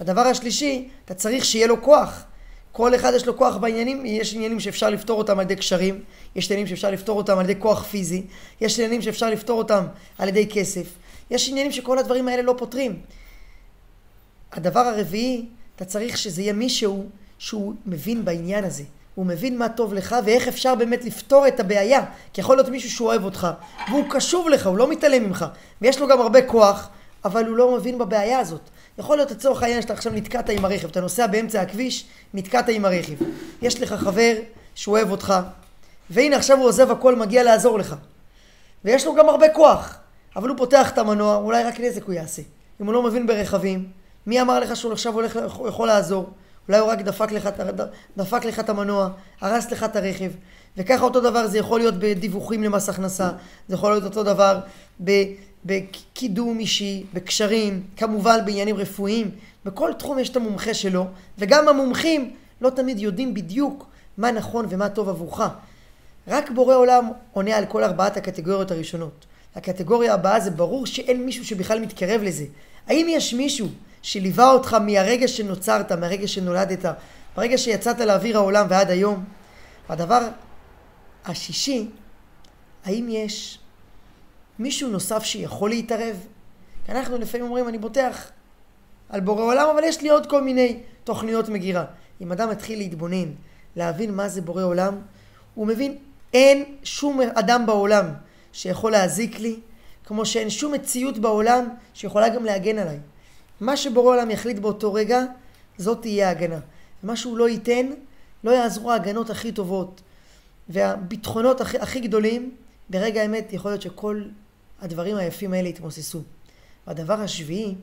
הדבר 0.00 0.20
השלישי, 0.20 0.88
אתה 1.04 1.14
צריך 1.14 1.44
שיהיה 1.44 1.66
לו 1.66 1.82
כוח. 1.82 2.24
כל 2.72 2.94
אחד 2.94 3.12
יש 3.16 3.26
לו 3.26 3.36
כוח 3.36 3.56
בעניינים, 3.56 4.06
יש 4.06 4.34
עניינים 4.34 4.60
שאפשר 4.60 4.90
לפתור 4.90 5.18
אותם 5.18 5.38
על 5.38 5.44
ידי 5.44 5.56
קשרים, 5.56 6.00
יש 6.34 6.50
עניינים 6.50 6.66
שאפשר 6.66 6.90
לפתור 6.90 7.18
אותם 7.18 7.38
על 7.38 7.50
ידי 7.50 7.60
כוח 7.60 7.82
פיזי, 7.82 8.26
יש 8.60 8.78
עניינים 8.78 9.02
שאפשר 9.02 9.30
לפתור 9.30 9.58
אותם 9.58 9.86
על 10.18 10.28
ידי 10.28 10.46
כסף, 10.46 10.86
יש 11.30 11.48
עניינים 11.48 11.72
שכל 11.72 11.98
הדברים 11.98 12.28
האלה 12.28 12.42
לא 12.42 12.54
פותרים. 12.58 13.00
הדבר 14.52 14.80
הרביעי, 14.80 15.46
אתה 15.76 15.84
צריך 15.84 16.18
שזה 16.18 16.42
יהיה 16.42 16.52
מישהו 16.52 17.06
שהוא 17.38 17.74
מבין 17.86 18.24
בעניין 18.24 18.64
הזה. 18.64 18.82
הוא 19.14 19.26
מבין 19.26 19.58
מה 19.58 19.68
טוב 19.68 19.94
לך 19.94 20.16
ואיך 20.24 20.48
אפשר 20.48 20.74
באמת 20.74 21.04
לפתור 21.04 21.48
את 21.48 21.60
הבעיה. 21.60 22.04
כי 22.32 22.40
יכול 22.40 22.56
להיות 22.56 22.68
מישהו 22.68 22.90
שהוא 22.90 23.08
אוהב 23.08 23.24
אותך, 23.24 23.48
והוא 23.88 24.04
קשוב 24.10 24.48
לך, 24.48 24.66
הוא 24.66 24.76
לא 24.76 24.90
מתעלם 24.90 25.24
ממך, 25.24 25.44
ויש 25.82 26.00
לו 26.00 26.08
גם 26.08 26.20
הרבה 26.20 26.42
כוח, 26.42 26.88
אבל 27.24 27.46
הוא 27.46 27.56
לא 27.56 27.76
מבין 27.76 27.98
בבעיה 27.98 28.38
הזאת. 28.38 28.60
יכול 28.98 29.16
להיות 29.16 29.30
לצורך 29.30 29.62
העניין 29.62 29.82
שאתה 29.82 29.92
עכשיו 29.92 30.12
נתקעת 30.12 30.50
עם 30.50 30.64
הרכב, 30.64 30.88
אתה 30.88 31.00
נוסע 31.00 31.26
באמצע 31.26 31.60
הכביש, 31.60 32.04
נתקעת 32.34 32.68
עם 32.68 32.84
הרכב. 32.84 33.14
יש 33.62 33.80
לך 33.80 33.92
חבר 33.92 34.34
שהוא 34.74 34.96
אוהב 34.96 35.10
אותך, 35.10 35.34
והנה 36.10 36.36
עכשיו 36.36 36.58
הוא 36.58 36.66
עוזב 36.66 36.90
הכל, 36.90 37.16
מגיע 37.16 37.42
לעזור 37.42 37.78
לך. 37.78 37.94
ויש 38.84 39.06
לו 39.06 39.14
גם 39.14 39.28
הרבה 39.28 39.48
כוח, 39.48 39.98
אבל 40.36 40.48
הוא 40.48 40.56
פותח 40.58 40.90
את 40.90 40.98
המנוע, 40.98 41.36
אולי 41.36 41.64
רק 41.64 41.80
נזק 41.80 42.04
הוא 42.04 42.14
יעשה. 42.14 42.42
אם 42.80 42.86
הוא 42.86 42.94
לא 42.94 43.02
מבין 43.02 43.26
ברכבים, 43.26 43.88
מי 44.26 44.40
אמר 44.40 44.60
לך 44.60 44.76
שהוא 44.76 44.92
עכשיו 44.92 45.14
הולך, 45.14 45.38
יכול 45.68 45.88
לעזור? 45.88 46.30
אולי 46.68 46.78
הוא 46.78 46.88
רק 46.88 47.00
דפק 47.00 47.32
לך, 47.32 47.48
דפק 48.16 48.44
לך 48.44 48.60
את 48.60 48.68
המנוע, 48.68 49.08
הרס 49.40 49.70
לך 49.70 49.84
את 49.84 49.96
הרכב. 49.96 50.30
וככה 50.76 51.04
אותו 51.04 51.20
דבר 51.20 51.46
זה 51.46 51.58
יכול 51.58 51.80
להיות 51.80 51.94
בדיווחים 51.98 52.62
למס 52.62 52.88
הכנסה, 52.88 53.30
זה 53.68 53.74
יכול 53.74 53.90
להיות 53.90 54.04
אותו 54.04 54.22
דבר 54.22 54.60
בקידום 55.64 56.58
אישי, 56.58 57.04
בקשרים, 57.14 57.82
כמובן 57.96 58.38
בעניינים 58.44 58.76
רפואיים, 58.76 59.30
בכל 59.64 59.90
תחום 59.98 60.18
יש 60.18 60.28
את 60.28 60.36
המומחה 60.36 60.74
שלו, 60.74 61.06
וגם 61.38 61.68
המומחים 61.68 62.32
לא 62.60 62.70
תמיד 62.70 62.98
יודעים 62.98 63.34
בדיוק 63.34 63.86
מה 64.18 64.30
נכון 64.30 64.66
ומה 64.68 64.88
טוב 64.88 65.08
עבורך. 65.08 65.40
רק 66.28 66.50
בורא 66.50 66.74
עולם 66.74 67.10
עונה 67.32 67.56
על 67.56 67.66
כל 67.66 67.84
ארבעת 67.84 68.16
הקטגוריות 68.16 68.70
הראשונות. 68.70 69.26
הקטגוריה 69.56 70.14
הבאה 70.14 70.40
זה 70.40 70.50
ברור 70.50 70.86
שאין 70.86 71.26
מישהו 71.26 71.44
שבכלל 71.44 71.80
מתקרב 71.80 72.20
לזה. 72.22 72.44
האם 72.86 73.06
יש 73.10 73.34
מישהו 73.34 73.68
שליווה 74.06 74.50
אותך 74.50 74.74
מהרגע 74.74 75.28
שנוצרת, 75.28 75.92
מהרגע 75.92 76.28
שנולדת, 76.28 76.84
ברגע 77.36 77.58
שיצאת 77.58 78.00
לאוויר 78.00 78.36
העולם 78.36 78.66
ועד 78.70 78.90
היום? 78.90 79.24
והדבר 79.88 80.28
השישי, 81.24 81.88
האם 82.84 83.06
יש 83.10 83.58
מישהו 84.58 84.90
נוסף 84.90 85.22
שיכול 85.22 85.70
להתערב? 85.70 86.16
כי 86.84 86.92
אנחנו 86.92 87.18
לפעמים 87.18 87.46
אומרים, 87.46 87.68
אני 87.68 87.78
בוטח 87.78 88.30
על 89.08 89.20
בורא 89.20 89.42
עולם, 89.42 89.68
אבל 89.74 89.84
יש 89.84 90.02
לי 90.02 90.08
עוד 90.08 90.26
כל 90.26 90.42
מיני 90.42 90.78
תוכניות 91.04 91.48
מגירה. 91.48 91.84
אם 92.20 92.32
אדם 92.32 92.50
מתחיל 92.50 92.78
להתבונן, 92.78 93.30
להבין 93.76 94.14
מה 94.14 94.28
זה 94.28 94.42
בורא 94.42 94.62
עולם, 94.62 94.98
הוא 95.54 95.66
מבין, 95.66 95.96
אין 96.34 96.64
שום 96.82 97.20
אדם 97.34 97.66
בעולם 97.66 98.06
שיכול 98.52 98.92
להזיק 98.92 99.38
לי, 99.38 99.60
כמו 100.04 100.26
שאין 100.26 100.50
שום 100.50 100.72
מציאות 100.72 101.18
בעולם 101.18 101.68
שיכולה 101.94 102.28
גם 102.28 102.44
להגן 102.44 102.78
עליי. 102.78 102.98
מה 103.60 103.76
שבורא 103.76 104.14
עולם 104.14 104.30
יחליט 104.30 104.58
באותו 104.58 104.92
רגע, 104.92 105.20
זאת 105.78 106.02
תהיה 106.02 106.28
ההגנה. 106.28 106.58
ומה 107.04 107.16
שהוא 107.16 107.38
לא 107.38 107.48
ייתן, 107.48 107.86
לא 108.44 108.50
יעזרו 108.50 108.92
ההגנות 108.92 109.30
הכי 109.30 109.52
טובות. 109.52 110.00
והביטחונות 110.68 111.60
הכי, 111.60 111.78
הכי 111.78 112.00
גדולים, 112.00 112.56
ברגע 112.90 113.22
האמת 113.22 113.52
יכול 113.52 113.70
להיות 113.70 113.82
שכל 113.82 114.22
הדברים 114.80 115.16
היפים 115.16 115.52
האלה 115.52 115.68
יתמוססו. 115.68 116.22
והדבר 116.86 117.20
השביעי, 117.20 117.74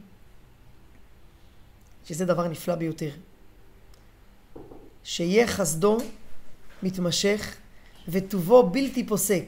שזה 2.05 2.25
דבר 2.25 2.47
נפלא 2.47 2.75
ביותר, 2.75 3.09
שיהיה 5.03 5.47
חסדו 5.47 5.97
מתמשך 6.83 7.55
וטובו 8.07 8.69
בלתי 8.69 9.07
פוסק 9.07 9.45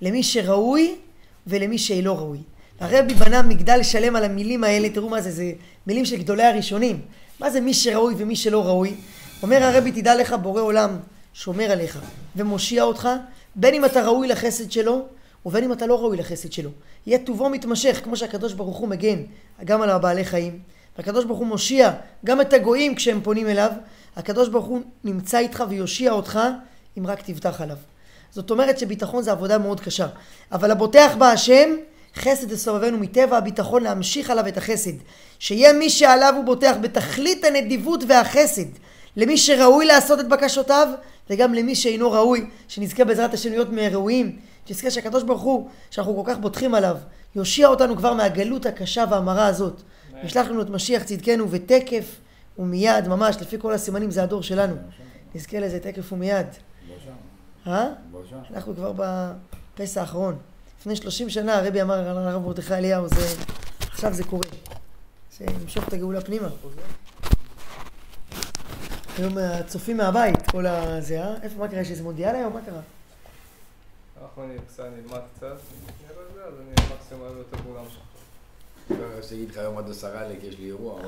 למי 0.00 0.22
שראוי 0.22 0.98
ולמי 1.46 1.78
שאינו 1.78 2.16
ראוי. 2.16 2.42
הרבי 2.80 3.14
בנה 3.14 3.42
מגדל 3.42 3.82
שלם 3.82 4.16
על 4.16 4.24
המילים 4.24 4.64
האלה, 4.64 4.88
תראו 4.90 5.08
מה 5.08 5.20
זה, 5.20 5.30
זה 5.30 5.52
מילים 5.86 6.04
של 6.04 6.16
גדולי 6.16 6.42
הראשונים. 6.42 7.00
מה 7.40 7.50
זה 7.50 7.60
מי 7.60 7.74
שראוי 7.74 8.14
ומי 8.18 8.36
שלא 8.36 8.66
ראוי? 8.66 8.94
אומר 9.42 9.62
הרבי, 9.62 9.92
תדע 9.92 10.14
לך, 10.14 10.32
בורא 10.42 10.62
עולם 10.62 10.98
שומר 11.34 11.70
עליך 11.70 11.98
ומושיע 12.36 12.82
אותך, 12.82 13.08
בין 13.54 13.74
אם 13.74 13.84
אתה 13.84 14.02
ראוי 14.02 14.28
לחסד 14.28 14.70
שלו, 14.70 15.06
ובין 15.46 15.64
אם 15.64 15.72
אתה 15.72 15.86
לא 15.86 16.00
ראוי 16.00 16.16
לחסד 16.16 16.52
שלו. 16.52 16.70
יהיה 17.06 17.18
טובו 17.18 17.48
מתמשך, 17.48 18.00
כמו 18.04 18.16
שהקדוש 18.16 18.52
ברוך 18.52 18.76
הוא 18.76 18.88
מגן 18.88 19.22
גם 19.64 19.82
על 19.82 19.90
הבעלי 19.90 20.24
חיים, 20.24 20.58
והקדוש 20.96 21.24
ברוך 21.24 21.38
הוא 21.38 21.46
מושיע 21.46 21.92
גם 22.24 22.40
את 22.40 22.52
הגויים 22.52 22.94
כשהם 22.94 23.20
פונים 23.20 23.48
אליו, 23.48 23.70
הקדוש 24.16 24.48
ברוך 24.48 24.66
הוא 24.66 24.80
נמצא 25.04 25.38
איתך 25.38 25.64
ויושיע 25.68 26.12
אותך 26.12 26.40
אם 26.98 27.06
רק 27.06 27.22
תבטח 27.22 27.60
עליו. 27.60 27.76
זאת 28.30 28.50
אומרת 28.50 28.78
שביטחון 28.78 29.22
זה 29.22 29.32
עבודה 29.32 29.58
מאוד 29.58 29.80
קשה. 29.80 30.06
אבל 30.52 30.70
הבוטח 30.70 31.14
בה 31.18 31.32
חסד 32.18 32.52
יסובבנו 32.52 32.98
מטבע 32.98 33.36
הביטחון 33.36 33.82
להמשיך 33.82 34.30
עליו 34.30 34.48
את 34.48 34.56
החסד. 34.56 34.92
שיהיה 35.38 35.72
מי 35.72 35.90
שעליו 35.90 36.34
הוא 36.36 36.44
בוטח 36.44 36.76
בתכלית 36.80 37.44
הנדיבות 37.44 38.04
והחסד. 38.08 38.66
למי 39.16 39.36
שראוי 39.36 39.86
לעשות 39.86 40.20
את 40.20 40.28
בקשותיו, 40.28 40.88
וגם 41.30 41.54
למי 41.54 41.74
שאינו 41.74 42.12
ראוי, 42.12 42.46
שנזכה 42.68 43.04
בעזרת 43.04 43.34
השם 43.34 43.50
להיות 43.50 43.72
מהראויים 43.72 44.38
שנזכה 44.66 44.90
שהקדוש 44.90 45.22
ברוך 45.22 45.42
הוא, 45.42 45.68
שאנחנו 45.90 46.24
כל 46.24 46.32
כך 46.32 46.38
בוטחים 46.38 46.74
עליו, 46.74 46.96
יושיע 47.36 47.68
אותנו 47.68 47.96
כבר 47.96 48.14
מהגלות 48.14 48.66
הקשה 48.66 49.04
והמרה 49.10 49.46
הזאת. 49.46 49.82
ישלח 50.24 50.48
לנו 50.48 50.62
את 50.62 50.70
משיח 50.70 51.02
צדקנו 51.02 51.50
ותקף 51.50 52.16
ומיד, 52.58 53.08
ממש, 53.08 53.36
לפי 53.40 53.56
כל 53.58 53.72
הסימנים 53.72 54.10
זה 54.10 54.22
הדור 54.22 54.42
שלנו. 54.42 54.76
נזכה 55.34 55.60
לזה 55.60 55.80
תקף 55.80 56.12
ומיד. 56.12 56.46
אה? 57.66 57.88
אנחנו 58.54 58.74
כבר 58.74 58.92
בפסח 58.96 60.00
האחרון. 60.00 60.38
לפני 60.80 60.96
30 60.96 61.30
שנה 61.30 61.58
הרבי 61.58 61.82
אמר 61.82 61.94
על 61.94 62.18
הרב 62.18 62.42
מרדכי 62.42 62.74
אליהו, 62.74 63.08
זה... 63.08 63.42
עכשיו 63.80 64.12
זה 64.12 64.24
קורה. 64.24 64.46
שימשוך 65.36 65.88
את 65.88 65.92
הגאולה 65.92 66.20
פנימה. 66.20 66.48
היום 69.18 69.38
הצופים 69.38 69.96
מהבית, 69.96 70.50
כל 70.50 70.66
הזה, 70.66 71.22
אה? 71.22 71.34
איפה, 71.42 71.58
מה 71.58 71.68
קרה? 71.68 71.80
יש 71.80 71.90
איזה 71.90 72.02
מונדיאל 72.02 72.34
היום? 72.34 72.52
מה 72.52 72.60
קרה? 72.66 72.80
אנחנו 74.22 74.46
נלמד 74.46 75.20
קצת, 75.36 75.46
נראה 75.46 76.22
את 76.28 76.34
זה, 76.34 76.44
אז 76.44 76.54
אני 76.60 76.94
מקסימום 76.94 77.22
אוהב 77.26 77.36
את 77.48 77.60
הגאולה. 77.60 77.82
לא, 78.90 78.96
אני 78.96 79.36
אגיד 79.36 79.50
לך 79.50 79.56
היום 79.56 79.78
עד 79.78 79.90
עשרה 79.90 80.28
לק, 80.28 80.44
יש 80.44 80.58
לי 80.58 80.66
אירוע. 80.66 81.02